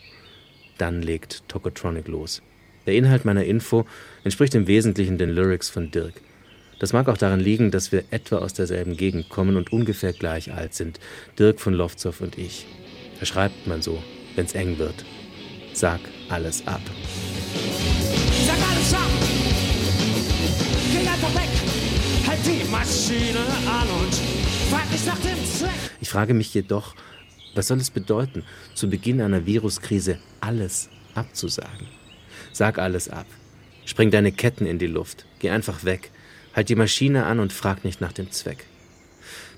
[0.79, 2.43] Dann legt Tokotronic los.
[2.87, 3.87] Der Inhalt meiner Info
[4.25, 6.15] entspricht im Wesentlichen den Lyrics von Dirk.
[6.79, 10.53] Das mag auch daran liegen, dass wir etwa aus derselben Gegend kommen und ungefähr gleich
[10.53, 11.01] alt sind,
[11.39, 12.67] Dirk von Lofzow und ich.
[13.19, 14.03] Da schreibt man so,
[14.35, 15.05] wenn's eng wird.
[15.73, 16.81] Sag alles ab.
[18.47, 19.11] Sag alles ab!
[20.93, 21.49] Geh einfach weg!
[22.27, 24.15] Halt die Maschine an und
[24.71, 25.71] frag mich nach dem Zweck!
[26.01, 26.95] Ich frage mich jedoch,
[27.55, 28.45] was soll es bedeuten,
[28.75, 31.89] zu Beginn einer Viruskrise alles abzusagen?
[32.53, 33.27] Sag alles ab.
[33.87, 35.27] Spring deine Ketten in die Luft.
[35.39, 36.11] Geh einfach weg.
[36.55, 38.67] Halt die Maschine an und frag nicht nach dem Zweck.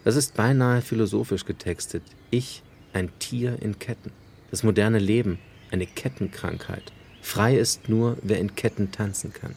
[0.04, 2.02] Das ist beinahe philosophisch getextet.
[2.30, 2.62] Ich
[2.98, 4.10] ein Tier in Ketten.
[4.50, 5.38] Das moderne Leben,
[5.70, 6.92] eine Kettenkrankheit.
[7.22, 9.54] Frei ist nur, wer in Ketten tanzen kann.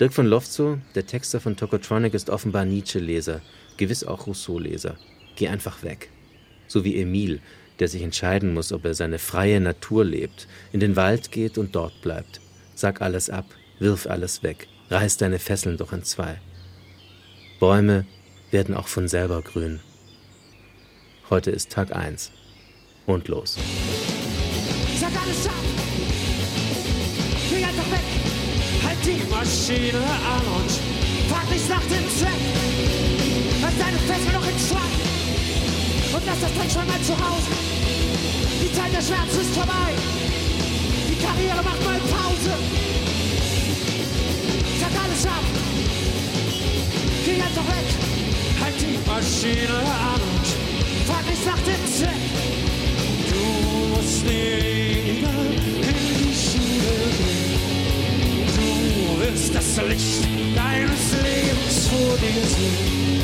[0.00, 3.40] Dirk von Lofzow, der Texter von Tokotronic, ist offenbar Nietzsche-Leser,
[3.76, 4.96] gewiss auch Rousseau-Leser.
[5.36, 6.10] Geh einfach weg.
[6.68, 7.40] So wie Emil,
[7.80, 11.74] der sich entscheiden muss, ob er seine freie Natur lebt, in den Wald geht und
[11.74, 12.40] dort bleibt.
[12.74, 13.46] Sag alles ab,
[13.80, 16.40] wirf alles weg, reiß deine Fesseln doch in zwei.
[17.58, 18.06] Bäume
[18.52, 19.80] werden auch von selber grün.
[21.30, 22.30] Heute ist Tag 1.
[23.04, 23.58] Und los.
[24.98, 25.52] Sag alles ab!
[27.50, 28.06] Geh einfach weg!
[28.82, 30.70] Halt die Maschine an und
[31.28, 32.40] frag nicht nach dem Zweck!
[33.60, 36.16] Lass deine Fessel noch in zwei!
[36.16, 37.52] Und lass das Dreck schon mal zu Hause!
[38.62, 39.92] Die Zeit der Schmerzen ist vorbei!
[41.10, 42.56] Die Karriere macht mal Pause!
[44.80, 45.44] Sag alles ab!
[47.26, 47.88] Geh einfach weg!
[48.62, 50.67] Halt die Maschine an und
[51.08, 52.24] frag nicht nach dem Zweck.
[53.30, 55.34] Du musst wieder
[55.88, 57.58] in die Schule gehen.
[58.56, 63.17] Du wirst das Licht deines Lebens vor dir sehen.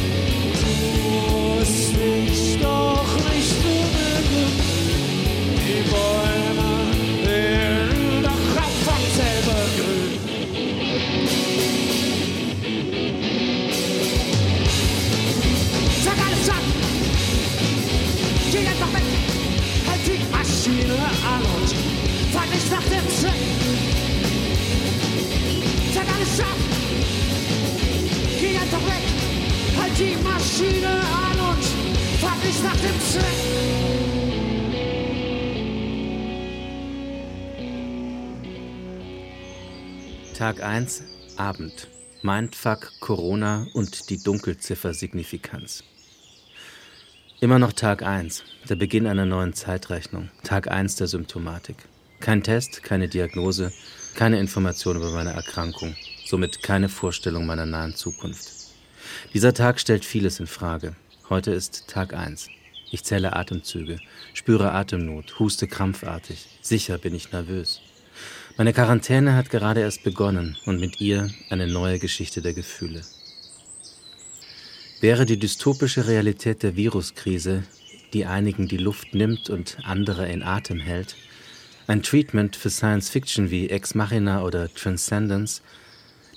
[40.74, 41.04] 1,
[41.36, 41.86] Abend.
[42.22, 45.84] Mindfuck, Corona und die Dunkelziffer-Signifikanz.
[47.40, 51.76] Immer noch Tag 1, der Beginn einer neuen Zeitrechnung, Tag 1 der Symptomatik.
[52.18, 53.72] Kein Test, keine Diagnose,
[54.16, 55.94] keine Information über meine Erkrankung,
[56.26, 58.50] somit keine Vorstellung meiner nahen Zukunft.
[59.32, 60.96] Dieser Tag stellt vieles in Frage.
[61.30, 62.48] Heute ist Tag 1.
[62.90, 64.00] Ich zähle Atemzüge,
[64.32, 66.48] spüre Atemnot, huste krampfartig.
[66.62, 67.80] Sicher bin ich nervös.
[68.56, 73.02] Meine Quarantäne hat gerade erst begonnen und mit ihr eine neue Geschichte der Gefühle.
[75.00, 77.64] Wäre die dystopische Realität der Viruskrise,
[78.12, 81.16] die einigen die Luft nimmt und andere in Atem hält,
[81.88, 85.60] ein Treatment für Science Fiction wie Ex Machina oder Transcendence,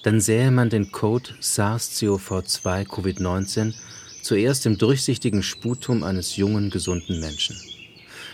[0.02, 3.76] dann sähe man den Code SARS-CoV-2 Covid-19
[4.24, 7.56] zuerst im durchsichtigen Sputum eines jungen, gesunden Menschen.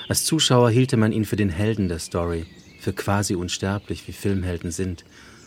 [0.08, 2.46] Als Zuschauer hielte man ihn für den Helden der Story,
[2.84, 5.06] für quasi unsterblich wie Filmhelden sind,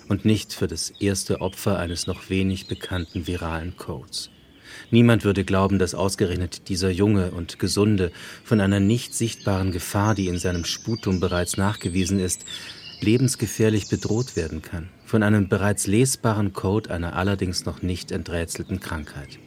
[0.08, 4.30] und nicht für das erste Opfer eines noch wenig bekannten viralen Codes.
[4.90, 8.12] Niemand würde glauben, dass ausgerechnet dieser junge und gesunde
[8.44, 12.44] von einer nicht sichtbaren Gefahr, die in seinem Sputum bereits nachgewiesen ist,
[13.00, 19.38] lebensgefährlich bedroht werden kann, von einem bereits lesbaren Code einer allerdings noch nicht enträtselten Krankheit.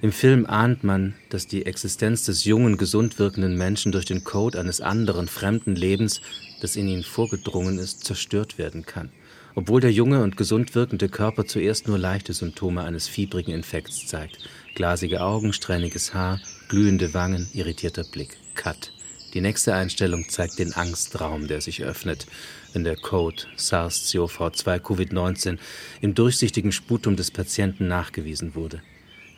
[0.00, 4.60] Im Film ahnt man, dass die Existenz des jungen, gesund wirkenden Menschen durch den Code
[4.60, 6.20] eines anderen, fremden Lebens,
[6.62, 9.10] das in ihn vorgedrungen ist, zerstört werden kann.
[9.54, 14.38] Obwohl der junge und gesund wirkende Körper zuerst nur leichte Symptome eines fiebrigen Infekts zeigt.
[14.74, 18.36] Glasige Augen, strähniges Haar, glühende Wangen, irritierter Blick.
[18.54, 18.92] Cut.
[19.34, 22.26] Die nächste Einstellung zeigt den Angstraum, der sich öffnet,
[22.72, 25.58] wenn der Code SARS-CoV-2 Covid-19
[26.00, 28.82] im durchsichtigen Sputum des Patienten nachgewiesen wurde.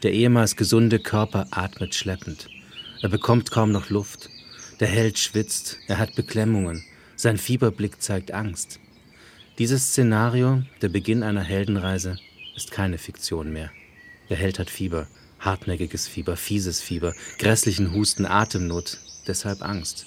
[0.03, 2.49] Der ehemals gesunde Körper atmet schleppend.
[3.03, 4.31] Er bekommt kaum noch Luft.
[4.81, 6.85] Der Held schwitzt, er hat Beklemmungen.
[7.17, 8.81] Sein Fieberblick zeigt Angst.
[9.59, 12.19] Dieses Szenario, der Beginn einer Heldenreise,
[12.57, 13.71] ist keine Fiktion mehr.
[14.29, 15.07] Der Held hat Fieber,
[15.39, 18.99] hartnäckiges Fieber, fieses Fieber, grässlichen Husten, Atemnot,
[19.29, 20.07] deshalb Angst.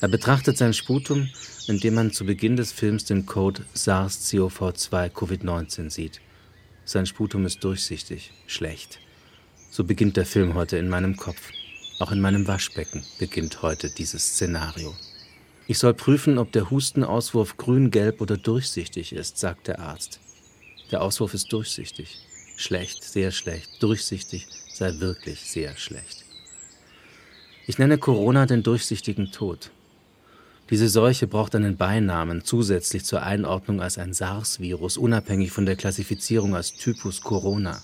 [0.00, 1.30] Er betrachtet sein Sputum,
[1.68, 6.20] indem man zu Beginn des Films den Code SARS-CoV-2 Covid-19 sieht.
[6.84, 8.98] Sein Sputum ist durchsichtig, schlecht.
[9.70, 11.50] So beginnt der Film heute in meinem Kopf.
[12.00, 14.94] Auch in meinem Waschbecken beginnt heute dieses Szenario.
[15.66, 20.20] Ich soll prüfen, ob der Hustenauswurf grün, gelb oder durchsichtig ist, sagt der Arzt.
[20.90, 22.18] Der Auswurf ist durchsichtig.
[22.56, 23.82] Schlecht, sehr schlecht.
[23.82, 26.24] Durchsichtig sei wirklich sehr schlecht.
[27.66, 29.70] Ich nenne Corona den durchsichtigen Tod.
[30.68, 36.54] Diese Seuche braucht einen Beinamen zusätzlich zur Einordnung als ein SARS-Virus, unabhängig von der Klassifizierung
[36.54, 37.82] als Typus Corona.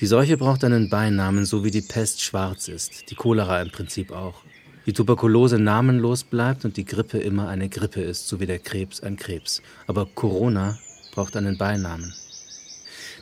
[0.00, 4.10] Die Seuche braucht einen Beinamen, so wie die Pest schwarz ist, die Cholera im Prinzip
[4.10, 4.42] auch.
[4.86, 9.02] Die Tuberkulose namenlos bleibt und die Grippe immer eine Grippe ist, so wie der Krebs
[9.02, 9.60] ein Krebs.
[9.86, 10.78] Aber Corona
[11.12, 12.14] braucht einen Beinamen.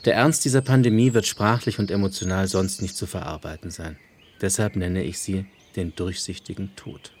[0.05, 3.97] Der Ernst dieser Pandemie wird sprachlich und emotional sonst nicht zu verarbeiten sein.
[4.41, 5.45] Deshalb nenne ich sie
[5.75, 7.11] den durchsichtigen Tod.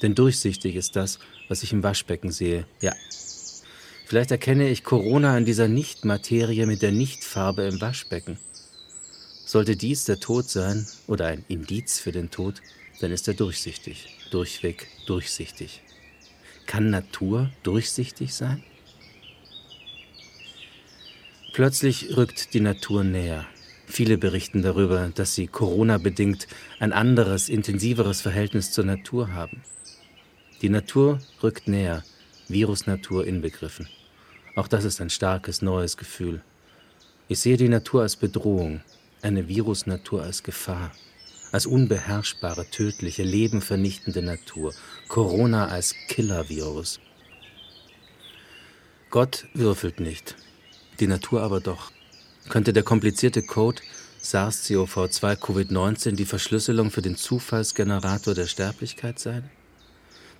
[0.00, 1.18] Denn durchsichtig ist das,
[1.48, 2.66] was ich im Waschbecken sehe.
[2.80, 2.94] Ja.
[4.06, 8.38] Vielleicht erkenne ich Corona in dieser Nichtmaterie mit der Nichtfarbe im Waschbecken.
[9.44, 12.62] Sollte dies der Tod sein oder ein Indiz für den Tod,
[13.00, 15.82] dann ist er durchsichtig, durchweg durchsichtig.
[16.66, 18.62] Kann Natur durchsichtig sein?
[21.52, 23.46] Plötzlich rückt die Natur näher.
[23.86, 26.46] Viele berichten darüber, dass sie Corona-bedingt
[26.78, 29.62] ein anderes, intensiveres Verhältnis zur Natur haben.
[30.60, 32.04] Die Natur rückt näher,
[32.48, 33.88] Virusnatur inbegriffen.
[34.56, 36.42] Auch das ist ein starkes, neues Gefühl.
[37.28, 38.82] Ich sehe die Natur als Bedrohung,
[39.22, 40.92] eine Virusnatur als Gefahr
[41.52, 44.74] als unbeherrschbare, tödliche, lebenvernichtende Natur,
[45.08, 47.00] Corona als Killer-Virus.
[49.10, 50.36] Gott würfelt nicht,
[51.00, 51.90] die Natur aber doch.
[52.48, 53.82] Könnte der komplizierte Code
[54.22, 59.50] SARS-CoV-2 Covid-19 die Verschlüsselung für den Zufallsgenerator der Sterblichkeit sein?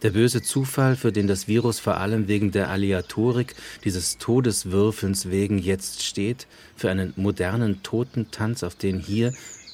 [0.02, 5.58] Der böse Zufall, für den das Virus vor allem wegen der Aleatorik dieses Todeswürfelns wegen
[5.58, 6.46] jetzt steht,
[6.76, 9.32] für einen modernen Totentanz, auf den hier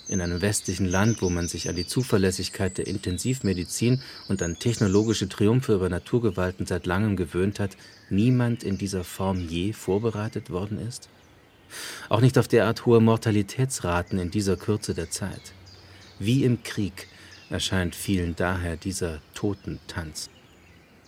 [0.09, 5.29] in einem westlichen Land, wo man sich an die Zuverlässigkeit der Intensivmedizin und an technologische
[5.29, 7.77] Triumphe über Naturgewalten seit langem gewöhnt hat,
[8.11, 11.09] niemand in dieser Form je vorbereitet worden ist?
[12.09, 15.53] Auch nicht auf derart hohe Mortalitätsraten in dieser Kürze der Zeit.
[16.19, 17.09] Wie im Krieg
[17.51, 20.31] erscheint vielen daher dieser Totentanz.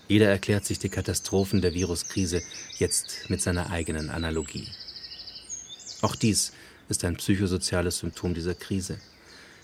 [0.08, 2.42] Jeder erklärt sich die Katastrophen der Viruskrise
[2.78, 4.68] jetzt mit seiner eigenen Analogie.
[6.02, 6.52] Auch dies
[6.88, 8.98] ist ein psychosoziales Symptom dieser Krise.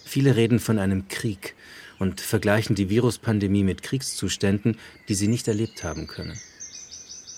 [0.05, 1.55] Viele reden von einem Krieg
[1.99, 4.77] und vergleichen die Viruspandemie mit Kriegszuständen,
[5.09, 6.39] die sie nicht erlebt haben können.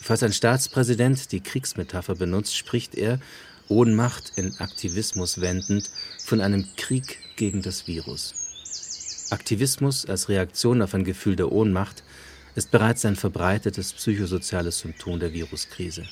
[0.00, 3.20] Falls ein Staatspräsident die Kriegsmetapher benutzt, spricht er,
[3.68, 5.90] Ohnmacht in Aktivismus wendend,
[6.22, 8.34] von einem Krieg gegen das Virus.
[9.30, 12.02] Aktivismus als Reaktion auf ein Gefühl der Ohnmacht
[12.54, 16.04] ist bereits ein verbreitetes psychosoziales Symptom der Viruskrise.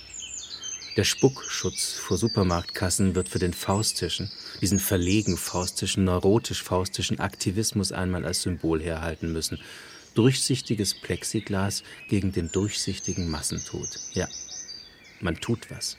[0.97, 4.31] Der Spuckschutz vor Supermarktkassen wird für den faustischen,
[4.61, 9.59] diesen verlegen faustischen, neurotisch faustischen Aktivismus einmal als Symbol herhalten müssen.
[10.15, 13.89] Durchsichtiges Plexiglas gegen den durchsichtigen Massentod.
[14.13, 14.29] Ja,
[15.21, 15.97] man tut was.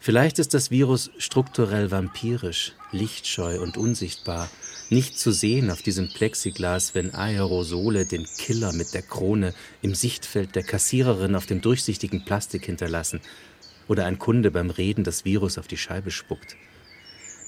[0.00, 4.50] Vielleicht ist das Virus strukturell vampirisch, lichtscheu und unsichtbar,
[4.90, 10.56] nicht zu sehen auf diesem Plexiglas, wenn Aerosole den Killer mit der Krone im Sichtfeld
[10.56, 13.20] der Kassiererin auf dem durchsichtigen Plastik hinterlassen,
[13.88, 16.56] oder ein Kunde beim Reden das Virus auf die Scheibe spuckt.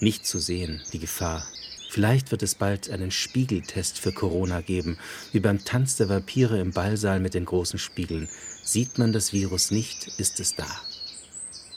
[0.00, 1.46] Nicht zu sehen, die Gefahr.
[1.90, 4.98] Vielleicht wird es bald einen Spiegeltest für Corona geben,
[5.32, 8.28] wie beim Tanz der Vampire im Ballsaal mit den großen Spiegeln.
[8.62, 10.68] Sieht man das Virus nicht, ist es da.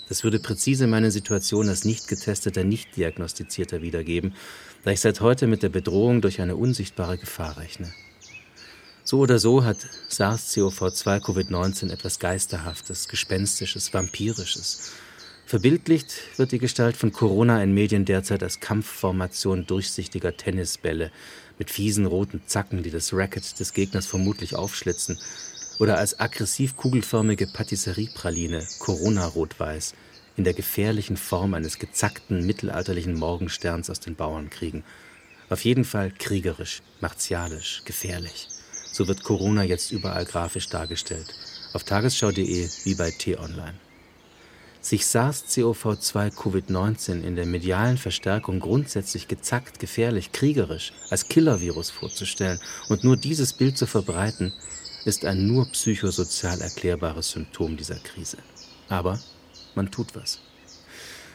[0.09, 4.33] Das würde präzise meine Situation als nicht getesteter, nicht diagnostizierter wiedergeben,
[4.83, 7.93] da ich seit heute mit der Bedrohung durch eine unsichtbare Gefahr rechne.
[9.03, 9.77] So oder so hat
[10.09, 14.91] SARS-CoV-2 Covid-19 etwas Geisterhaftes, Gespenstisches, Vampirisches.
[15.47, 21.11] Verbildlicht wird die Gestalt von Corona in Medien derzeit als Kampfformation durchsichtiger Tennisbälle
[21.57, 25.19] mit fiesen roten Zacken, die das Racket des Gegners vermutlich aufschlitzen,
[25.79, 29.95] oder als aggressiv kugelförmige Patisseriepraline, Corona-Rot-Weiß,
[30.37, 34.83] in der gefährlichen Form eines gezackten mittelalterlichen Morgensterns aus den Bauernkriegen.
[35.49, 38.47] Auf jeden Fall kriegerisch, martialisch, gefährlich.
[38.91, 41.33] So wird Corona jetzt überall grafisch dargestellt.
[41.73, 43.75] Auf tagesschau.de wie bei T-Online.
[44.81, 53.03] Sich SARS-CoV-2 Covid-19 in der medialen Verstärkung grundsätzlich gezackt, gefährlich, kriegerisch als Killervirus vorzustellen und
[53.03, 54.51] nur dieses Bild zu verbreiten,
[55.05, 58.37] ist ein nur psychosozial erklärbares Symptom dieser Krise.
[58.89, 59.19] Aber
[59.75, 60.39] man tut was.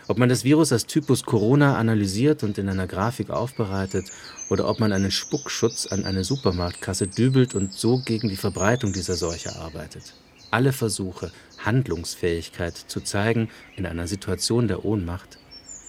[0.09, 4.11] Ob man das Virus als Typus Corona analysiert und in einer Grafik aufbereitet
[4.48, 9.16] oder ob man einen Spuckschutz an eine Supermarktkasse dübelt und so gegen die Verbreitung dieser
[9.16, 10.14] Seuche arbeitet.
[10.50, 15.38] Alle Versuche, Handlungsfähigkeit zu zeigen in einer Situation der Ohnmacht,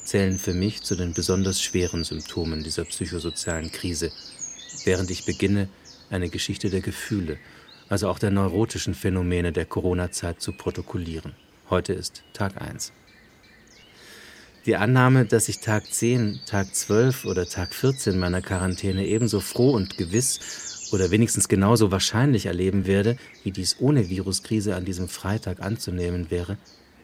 [0.03, 4.11] zählen für mich zu den besonders schweren Symptomen dieser psychosozialen Krise,
[4.86, 5.70] während ich beginne,
[6.09, 7.38] eine Geschichte der Gefühle
[7.89, 11.34] also auch der neurotischen Phänomene der Corona-Zeit zu protokollieren.
[11.70, 12.91] Heute ist Tag 1.
[14.68, 19.72] Die Annahme, dass ich Tag 10, Tag 12 oder Tag 14 meiner Quarantäne ebenso froh
[19.72, 23.15] und gewiss oder wenigstens genauso wahrscheinlich erleben werde,
[23.45, 26.57] wie dies ohne Viruskrise an diesem Freitag anzunehmen wäre,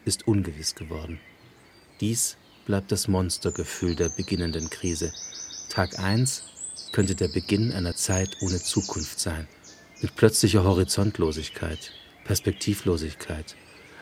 [0.04, 1.18] ist ungewiss geworden.
[2.02, 2.36] Dies
[2.66, 5.14] bleibt das Monstergefühl der beginnenden Krise.
[5.70, 6.44] Tag 1
[6.92, 9.48] könnte der Beginn einer Zeit ohne Zukunft sein
[10.02, 11.92] mit plötzlicher Horizontlosigkeit,
[12.24, 13.56] Perspektivlosigkeit,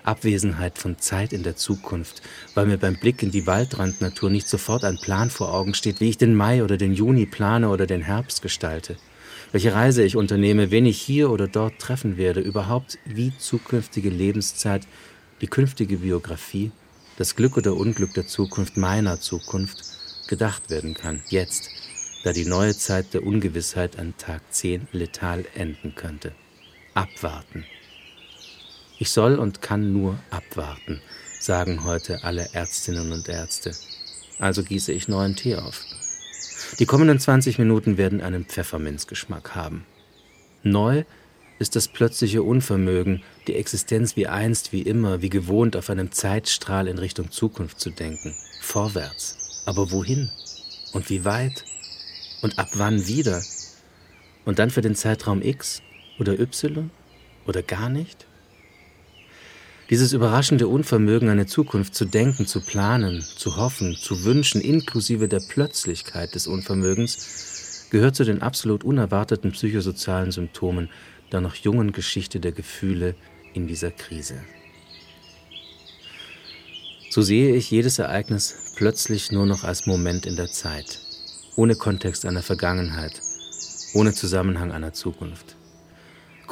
[0.04, 2.22] Abwesenheit von Zeit in der Zukunft,
[2.54, 6.08] weil mir beim Blick in die Waldrandnatur nicht sofort ein Plan vor Augen steht, wie
[6.08, 8.96] ich den Mai oder den Juni plane oder den Herbst gestalte,
[9.52, 14.86] welche Reise ich unternehme, wen ich hier oder dort treffen werde, überhaupt wie zukünftige Lebenszeit,
[15.40, 16.72] die künftige Biografie,
[17.16, 19.84] das Glück oder Unglück der Zukunft meiner Zukunft
[20.28, 21.68] gedacht werden kann, jetzt,
[22.24, 26.32] da die neue Zeit der Ungewissheit an Tag 10 letal enden könnte.
[26.94, 27.64] Abwarten.
[29.02, 31.00] Ich soll und kann nur abwarten,
[31.40, 33.72] sagen heute alle Ärztinnen und Ärzte.
[34.38, 35.84] Also gieße ich neuen Tee auf.
[36.78, 39.84] Die kommenden 20 Minuten werden einen Pfefferminzgeschmack haben.
[40.62, 41.02] Neu
[41.58, 46.86] ist das plötzliche Unvermögen, die Existenz wie einst, wie immer, wie gewohnt auf einem Zeitstrahl
[46.86, 48.36] in Richtung Zukunft zu denken.
[48.60, 49.64] Vorwärts.
[49.66, 50.30] Aber wohin?
[50.92, 51.64] Und wie weit?
[52.40, 53.42] Und ab wann wieder?
[54.44, 55.82] Und dann für den Zeitraum X
[56.20, 56.90] oder Y
[57.48, 58.28] oder gar nicht?
[59.90, 65.40] Dieses überraschende Unvermögen, eine Zukunft zu denken, zu planen, zu hoffen, zu wünschen, inklusive der
[65.40, 70.88] Plötzlichkeit des Unvermögens, gehört zu den absolut unerwarteten psychosozialen Symptomen
[71.30, 73.14] der noch jungen Geschichte der Gefühle
[73.54, 74.36] in dieser Krise.
[77.10, 81.00] So sehe ich jedes Ereignis plötzlich nur noch als Moment in der Zeit
[81.56, 83.20] ohne Kontext einer Vergangenheit,
[83.94, 85.56] ohne Zusammenhang einer Zukunft.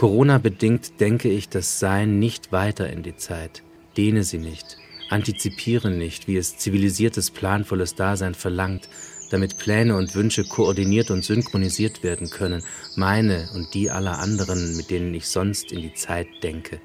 [0.01, 3.62] Corona bedingt denke ich das Sein nicht weiter in die Zeit,
[3.98, 4.78] dehne sie nicht,
[5.11, 8.88] antizipiere nicht, wie es zivilisiertes, planvolles Dasein verlangt,
[9.30, 12.62] damit Pläne und Wünsche koordiniert und synchronisiert werden können,
[12.96, 16.80] meine und die aller anderen, mit denen ich sonst in die Zeit denke,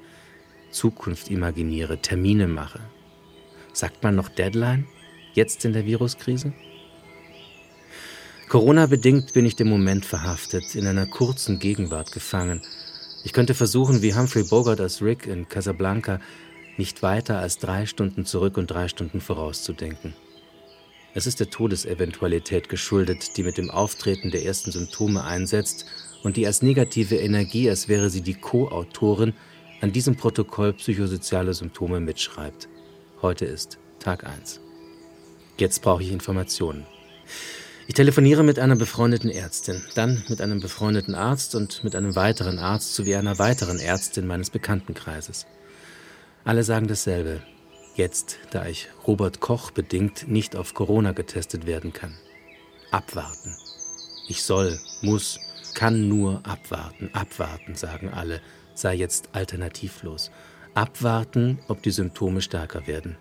[0.70, 2.80] Zukunft imaginiere, Termine mache.
[3.72, 4.84] Sagt man noch Deadline?
[5.32, 6.52] Jetzt in der Viruskrise?
[8.50, 12.60] Corona-bedingt bin ich dem Moment verhaftet, in einer kurzen Gegenwart gefangen.
[13.26, 16.20] Ich könnte versuchen, wie Humphrey Bogart als Rick in Casablanca,
[16.76, 20.14] nicht weiter als drei Stunden zurück und drei Stunden vorauszudenken.
[21.12, 25.86] Es ist der Todeseventualität geschuldet, die mit dem Auftreten der ersten Symptome einsetzt
[26.22, 29.32] und die als negative Energie, als wäre sie die Co-Autorin,
[29.80, 32.68] an diesem Protokoll psychosoziale Symptome mitschreibt.
[33.22, 34.60] Heute ist Tag 1.
[35.58, 36.86] Jetzt brauche ich Informationen.
[37.88, 42.58] Ich telefoniere mit einer befreundeten Ärztin, dann mit einem befreundeten Arzt und mit einem weiteren
[42.58, 45.46] Arzt sowie einer weiteren Ärztin meines Bekanntenkreises.
[46.44, 47.42] Alle sagen dasselbe.
[47.94, 52.14] Jetzt, da ich Robert Koch bedingt nicht auf Corona getestet werden kann.
[52.90, 53.56] Abwarten.
[54.28, 55.38] Ich soll, muss,
[55.74, 57.10] kann nur abwarten.
[57.12, 58.40] Abwarten, sagen alle,
[58.74, 60.32] sei jetzt alternativlos.
[60.74, 63.16] Abwarten, ob die Symptome stärker werden.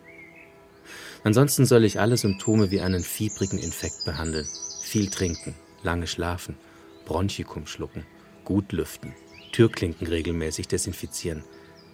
[1.25, 4.47] Ansonsten soll ich alle Symptome wie einen fiebrigen Infekt behandeln.
[4.83, 6.55] Viel trinken, lange schlafen,
[7.03, 8.05] Bronchikum schlucken,
[8.43, 9.15] gut lüften,
[9.51, 11.43] Türklinken regelmäßig desinfizieren,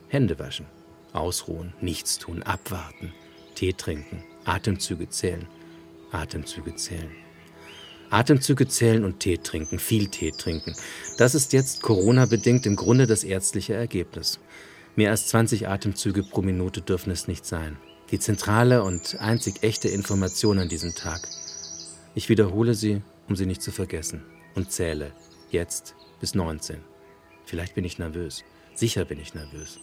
[0.10, 0.66] Hände waschen,
[1.14, 3.14] ausruhen, nichts tun, abwarten,
[3.56, 5.48] Tee trinken, Atemzüge zählen,
[6.12, 7.12] Atemzüge zählen.
[8.10, 10.76] Atemzüge zählen und Tee trinken, viel Tee trinken.
[11.18, 14.42] Das ist jetzt Corona-bedingt im Grunde das ärztliche Ergebnis.
[14.98, 17.78] Mehr als 20 Atemzüge pro Minute dürfen es nicht sein.
[18.12, 21.30] Die zentrale und einzig echte Information an diesem Tag.
[22.14, 24.22] Ich wiederhole sie, um sie nicht zu vergessen,
[24.54, 25.14] und zähle
[25.50, 26.82] jetzt bis 19.
[27.46, 28.44] Vielleicht bin ich nervös.
[28.76, 29.80] Sicher bin ich nervös.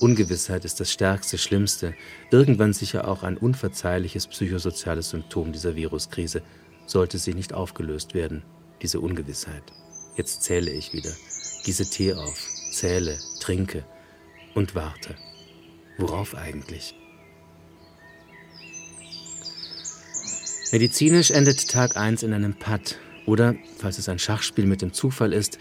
[0.00, 1.94] Ungewissheit ist das stärkste, schlimmste,
[2.32, 6.42] irgendwann sicher auch ein unverzeihliches psychosoziales Symptom dieser Viruskrise,
[6.86, 8.42] sollte sie nicht aufgelöst werden,
[8.82, 9.62] diese Ungewissheit.
[10.16, 11.12] Jetzt zähle ich wieder,
[11.64, 13.84] gieße Tee auf, zähle, trinke
[14.54, 15.14] und warte.
[15.96, 16.96] Worauf eigentlich?
[20.72, 22.96] Medizinisch endet Tag 1 in einem Patt
[23.26, 25.58] oder, falls es ein Schachspiel mit dem Zufall ist,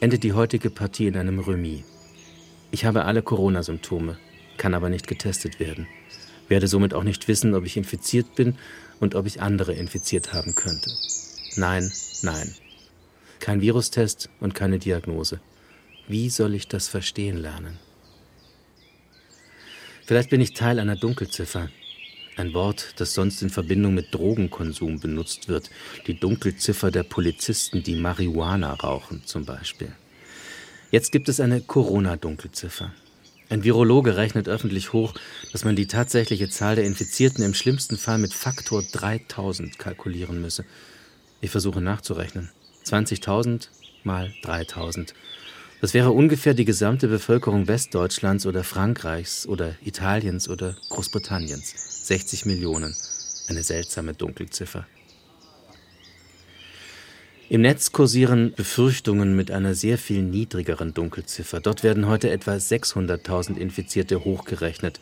[0.00, 1.84] endet die heutige Partie in einem Remis.
[2.70, 4.16] Ich habe alle Corona-Symptome,
[4.56, 5.86] kann aber nicht getestet werden,
[6.48, 8.56] werde somit auch nicht wissen, ob ich infiziert bin
[8.98, 10.90] und ob ich andere infiziert haben könnte.
[11.56, 11.92] Nein,
[12.22, 12.54] nein.
[13.40, 15.38] Kein Virustest und keine Diagnose.
[16.08, 17.78] Wie soll ich das verstehen lernen?
[20.06, 21.68] Vielleicht bin ich Teil einer Dunkelziffer.
[22.36, 25.70] Ein Wort, das sonst in Verbindung mit Drogenkonsum benutzt wird.
[26.06, 29.92] Die Dunkelziffer der Polizisten, die Marihuana rauchen zum Beispiel.
[30.90, 32.92] Jetzt gibt es eine Corona-Dunkelziffer.
[33.48, 35.14] Ein Virologe rechnet öffentlich hoch,
[35.52, 40.66] dass man die tatsächliche Zahl der Infizierten im schlimmsten Fall mit Faktor 3000 kalkulieren müsse.
[41.40, 42.50] Ich versuche nachzurechnen.
[42.84, 43.68] 20.000
[44.04, 45.14] mal 3000.
[45.80, 51.95] Das wäre ungefähr die gesamte Bevölkerung Westdeutschlands oder Frankreichs oder Italiens oder Großbritanniens.
[52.06, 52.94] 60 Millionen.
[53.48, 54.86] Eine seltsame Dunkelziffer.
[57.48, 61.60] Im Netz kursieren Befürchtungen mit einer sehr viel niedrigeren Dunkelziffer.
[61.60, 65.00] Dort werden heute etwa 600.000 Infizierte hochgerechnet.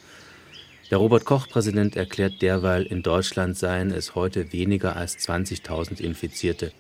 [0.91, 6.73] Der Robert Koch-Präsident erklärt derweil, in Deutschland seien es heute weniger als 20.000 Infizierte.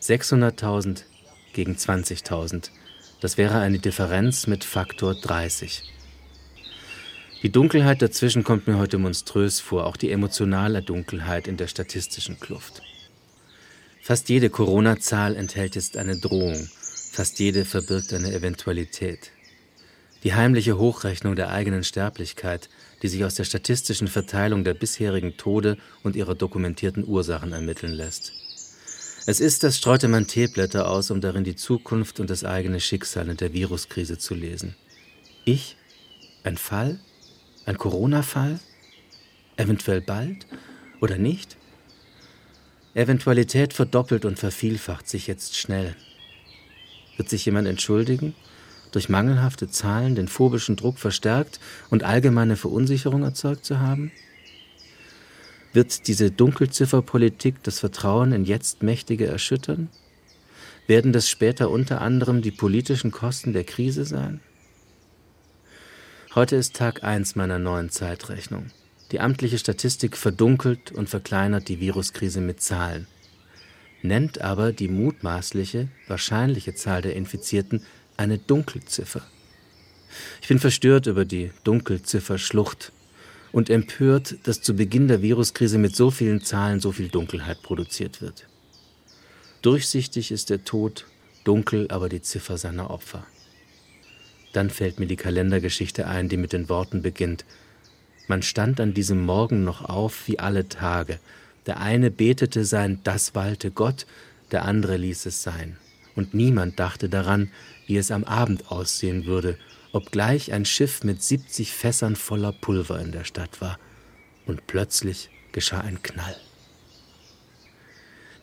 [0.00, 1.02] 600.000
[1.52, 2.70] gegen 20.000.
[3.20, 5.82] Das wäre eine Differenz mit Faktor 30.
[7.42, 12.38] Die Dunkelheit dazwischen kommt mir heute monströs vor, auch die emotionale Dunkelheit in der statistischen
[12.38, 12.82] Kluft.
[14.00, 16.68] Fast jede Corona-Zahl enthält jetzt eine Drohung,
[17.10, 19.32] fast jede verbirgt eine Eventualität.
[20.22, 22.68] Die heimliche Hochrechnung der eigenen Sterblichkeit,
[23.02, 28.32] die sich aus der statistischen Verteilung der bisherigen Tode und ihrer dokumentierten Ursachen ermitteln lässt.
[29.26, 33.28] Es ist, als streute man Teeblätter aus, um darin die Zukunft und das eigene Schicksal
[33.28, 34.76] in der Viruskrise zu lesen.
[35.44, 35.76] Ich?
[36.44, 37.00] Ein Fall?
[37.64, 38.58] Ein Corona-Fall?
[39.56, 40.46] Eventuell bald?
[41.00, 41.56] Oder nicht?
[42.94, 45.94] Eventualität verdoppelt und vervielfacht sich jetzt schnell.
[47.16, 48.34] Wird sich jemand entschuldigen?
[48.90, 54.10] Durch mangelhafte Zahlen den phobischen Druck verstärkt und allgemeine Verunsicherung erzeugt zu haben?
[55.72, 59.88] Wird diese Dunkelzifferpolitik das Vertrauen in jetzt Mächtige erschüttern?
[60.86, 64.40] Werden das später unter anderem die politischen Kosten der Krise sein?
[66.34, 68.70] Heute ist Tag 1 meiner neuen Zeitrechnung.
[69.10, 73.06] Die amtliche Statistik verdunkelt und verkleinert die Viruskrise mit Zahlen,
[74.00, 77.84] nennt aber die mutmaßliche, wahrscheinliche Zahl der Infizierten
[78.16, 79.20] eine Dunkelziffer.
[80.40, 82.92] Ich bin verstört über die Dunkelziffer-Schlucht
[83.52, 88.22] und empört, dass zu Beginn der Viruskrise mit so vielen Zahlen so viel Dunkelheit produziert
[88.22, 88.48] wird.
[89.60, 91.04] Durchsichtig ist der Tod,
[91.44, 93.26] dunkel aber die Ziffer seiner Opfer.
[94.52, 97.44] Dann fällt mir die Kalendergeschichte ein, die mit den Worten beginnt
[98.32, 101.18] man stand an diesem Morgen noch auf wie alle Tage.
[101.66, 104.06] Der eine betete sein Das walte Gott,
[104.52, 105.76] der andere ließ es sein.
[106.14, 107.50] Und niemand dachte daran,
[107.86, 109.58] wie es am Abend aussehen würde,
[109.92, 113.78] obgleich ein Schiff mit 70 Fässern voller Pulver in der Stadt war.
[114.46, 116.36] Und plötzlich geschah ein Knall.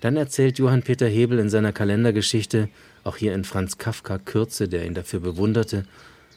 [0.02, 2.70] Dann erzählt Johann Peter Hebel in seiner Kalendergeschichte,
[3.10, 5.84] auch hier in Franz Kafka Kürze, der ihn dafür bewunderte,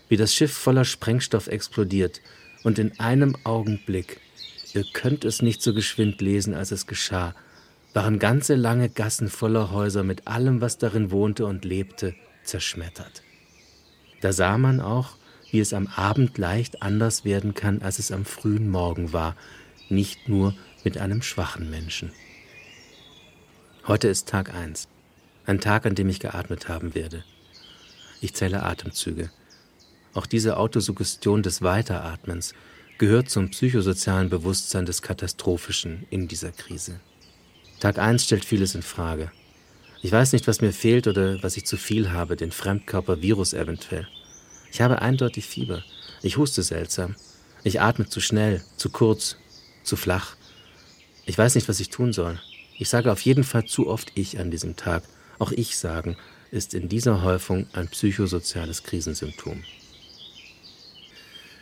[0.08, 2.22] wie das Schiff voller Sprengstoff explodiert
[2.64, 4.20] und in einem Augenblick,
[4.72, 7.34] ihr könnt es nicht so geschwind lesen, als es geschah,
[7.92, 13.22] waren ganze lange Gassen voller Häuser mit allem, was darin wohnte und lebte, zerschmettert.
[14.22, 15.16] Da sah man auch,
[15.50, 19.36] wie es am Abend leicht anders werden kann, als es am frühen Morgen war,
[19.90, 20.54] nicht nur
[20.84, 22.12] mit einem schwachen Menschen.
[23.86, 24.88] Heute ist Tag 1,
[25.46, 27.24] ein Tag, an dem ich geatmet haben werde.
[28.20, 29.30] Ich zähle Atemzüge.
[30.14, 32.54] Auch diese Autosuggestion des Weiteratmens
[32.98, 37.00] gehört zum psychosozialen Bewusstsein des Katastrophischen in dieser Krise.
[37.80, 39.32] Tag 1 stellt vieles in Frage.
[40.02, 44.06] Ich weiß nicht, was mir fehlt oder was ich zu viel habe, den Fremdkörpervirus eventuell.
[44.70, 45.82] Ich habe eindeutig Fieber.
[46.22, 47.16] Ich huste seltsam.
[47.64, 49.36] Ich atme zu schnell, zu kurz,
[49.84, 50.36] zu flach.
[51.24, 52.40] Ich weiß nicht, was ich tun soll.
[52.78, 55.04] Ich sage auf jeden Fall zu oft ich an diesem Tag.
[55.42, 56.14] Auch ich sagen
[56.52, 59.64] ist in dieser Häufung ein psychosoziales Krisensymptom.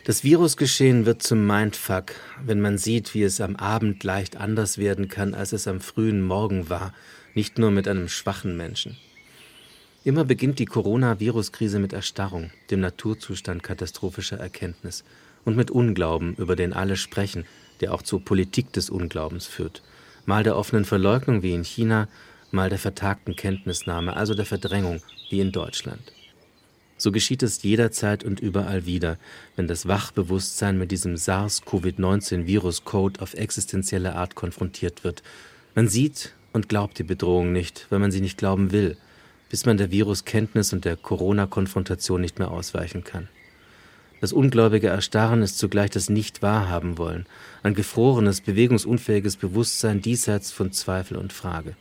[0.05, 2.11] Das Virusgeschehen wird zum Mindfuck,
[2.45, 6.21] wenn man sieht, wie es am Abend leicht anders werden kann, als es am frühen
[6.21, 6.93] Morgen war,
[7.33, 8.97] nicht nur mit einem schwachen Menschen.
[10.03, 15.03] Immer beginnt die Corona-Virus-Krise mit Erstarrung, dem Naturzustand katastrophischer Erkenntnis
[15.43, 17.45] und mit Unglauben, über den alle sprechen,
[17.79, 19.81] der auch zur Politik des Unglaubens führt.
[20.27, 22.07] Mal der offenen Verleugnung wie in China,
[22.53, 26.13] mal der vertagten Kenntnisnahme, also der Verdrängung wie in Deutschland.
[26.97, 29.17] So geschieht es jederzeit und überall wieder,
[29.55, 35.23] wenn das Wachbewusstsein mit diesem SARS-CoV-19-Virus-Code auf existenzielle Art konfrontiert wird.
[35.73, 38.97] Man sieht und glaubt die Bedrohung nicht, weil man sie nicht glauben will,
[39.49, 43.29] bis man der Viruskenntnis und der Corona-Konfrontation nicht mehr ausweichen kann.
[44.21, 47.25] Das ungläubige Erstarren ist zugleich das Nicht-Wahrhaben wollen,
[47.63, 51.75] ein gefrorenes, bewegungsunfähiges Bewusstsein diesseits von Zweifel und Frage.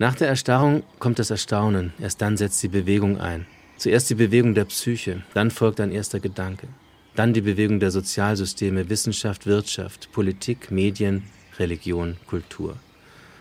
[0.00, 3.46] Nach der Erstarrung kommt das Erstaunen, erst dann setzt die Bewegung ein,
[3.76, 6.68] Zuerst die Bewegung der Psyche, dann folgt ein erster Gedanke,
[7.16, 11.24] dann die Bewegung der Sozialsysteme, Wissenschaft, Wirtschaft, Politik, Medien,
[11.58, 12.76] Religion, Kultur.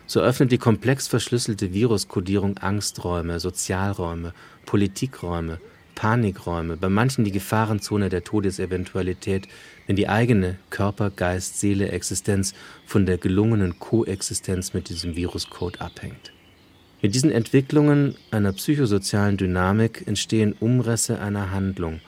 [0.05, 4.33] So öffnet die komplex verschlüsselte Viruskodierung Angsträume, Sozialräume,
[4.65, 5.61] Politikräume,
[5.95, 9.47] Panikräume, bei manchen die Gefahrenzone der Todeseventualität,
[9.87, 12.53] wenn die eigene Körper, Geist, Seele, Existenz
[12.85, 16.33] von der gelungenen Koexistenz mit diesem Viruscode abhängt.
[17.01, 22.01] Mit diesen Entwicklungen einer psychosozialen Dynamik entstehen Umrisse einer Handlung.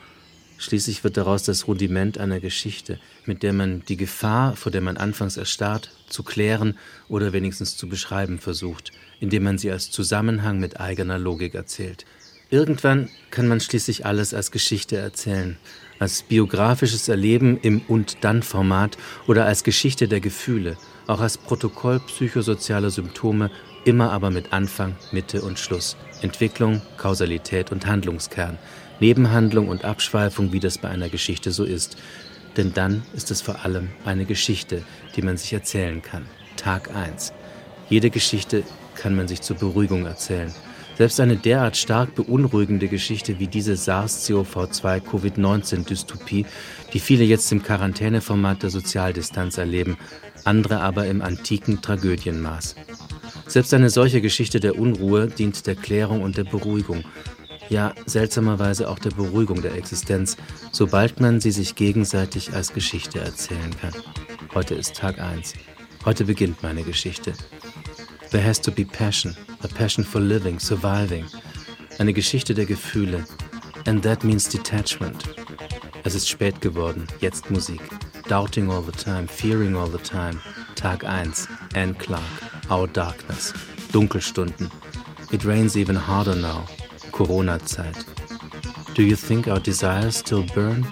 [0.57, 4.97] Schließlich wird daraus das Rudiment einer Geschichte, mit der man die Gefahr, vor der man
[4.97, 6.77] anfangs erstarrt, zu klären
[7.07, 12.05] oder wenigstens zu beschreiben versucht, indem man sie als Zusammenhang mit eigener Logik erzählt.
[12.49, 15.57] Irgendwann kann man schließlich alles als Geschichte erzählen,
[15.99, 20.75] als biografisches Erleben im Und-Dann-Format oder als Geschichte der Gefühle,
[21.07, 23.51] auch als Protokoll psychosozialer Symptome
[23.85, 28.57] immer aber mit Anfang, Mitte und Schluss, Entwicklung, Kausalität und Handlungskern,
[28.99, 31.97] Nebenhandlung und Abschweifung, wie das bei einer Geschichte so ist.
[32.57, 34.83] Denn dann ist es vor allem eine Geschichte,
[35.15, 36.25] die man sich erzählen kann.
[36.57, 37.33] Tag 1.
[37.89, 38.63] Jede Geschichte
[38.95, 40.53] kann man sich zur Beruhigung erzählen.
[40.97, 46.45] Selbst eine derart stark beunruhigende Geschichte wie diese SARS-CoV-2-Covid-19-Dystopie,
[46.93, 49.97] die viele jetzt im Quarantäneformat der Sozialdistanz erleben,
[50.43, 52.75] andere aber im antiken Tragödienmaß.
[53.51, 57.03] Selbst eine solche Geschichte der Unruhe dient der Klärung und der Beruhigung,
[57.67, 60.37] ja seltsamerweise auch der Beruhigung der Existenz,
[60.71, 63.91] sobald man sie sich gegenseitig als Geschichte erzählen kann.
[64.55, 65.55] Heute ist Tag 1.
[66.05, 67.33] Heute beginnt meine Geschichte.
[68.29, 71.25] There has to be passion, a passion for living, surviving.
[71.99, 73.25] Eine Geschichte der Gefühle.
[73.85, 75.25] And that means detachment.
[76.05, 77.81] Es ist spät geworden, jetzt Musik.
[78.29, 80.39] Doubting all the time, fearing all the time.
[80.75, 81.49] Tag 1.
[81.73, 82.50] Anne Clark.
[82.71, 83.51] Our Darkness,
[83.91, 84.71] Dunkelstunden.
[85.33, 86.65] It rains even harder now,
[87.11, 88.05] Corona-Zeit.
[88.95, 90.87] Do you think our desires still burn?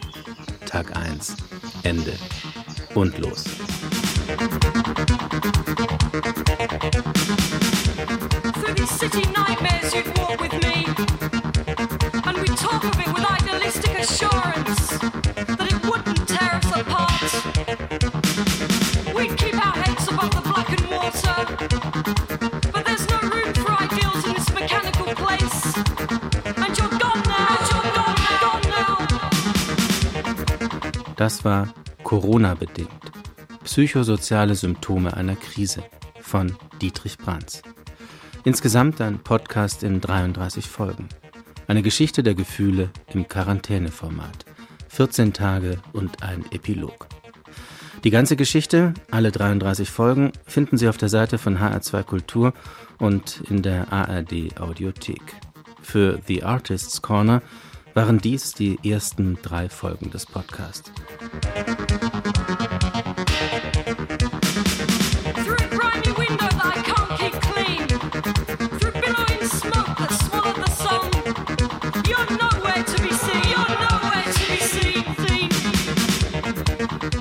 [0.66, 1.38] Tag 1,
[1.86, 2.18] Ende.
[2.96, 3.46] Und los.
[14.90, 14.99] Through
[31.20, 31.68] Das war
[32.04, 32.90] Corona-bedingt.
[33.66, 35.84] Psychosoziale Symptome einer Krise
[36.22, 37.62] von Dietrich Brands.
[38.46, 41.10] Insgesamt ein Podcast in 33 Folgen.
[41.68, 44.46] Eine Geschichte der Gefühle im Quarantäneformat.
[44.88, 47.10] 14 Tage und ein Epilog.
[48.06, 52.54] Die ganze Geschichte, alle 33 Folgen, finden Sie auf der Seite von HR2 Kultur
[52.98, 55.36] und in der ARD Audiothek.
[55.82, 57.42] Für The Artists Corner
[57.94, 60.92] waren dies die ersten drei Folgen des Podcasts.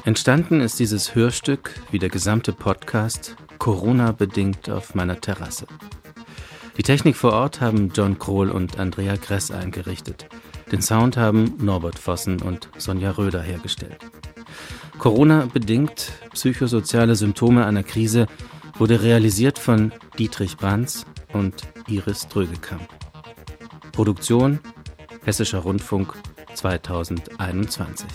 [0.04, 5.66] Entstanden ist dieses Hörstück, wie der gesamte Podcast, Corona-bedingt auf meiner Terrasse.
[6.78, 10.26] Die Technik vor Ort haben John Krohl und Andrea Gress eingerichtet.
[10.70, 13.98] Den Sound haben Norbert Vossen und Sonja Röder hergestellt.
[14.98, 18.26] Corona-bedingt psychosoziale Symptome einer Krise
[18.78, 21.54] wurde realisiert von Dietrich Brands und
[21.88, 22.88] Iris Drögekamp.
[23.92, 24.60] Produktion
[25.24, 26.14] Hessischer Rundfunk
[26.54, 28.06] 2021.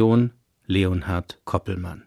[0.00, 0.32] Redaktion
[0.66, 2.06] Leonhard Koppelmann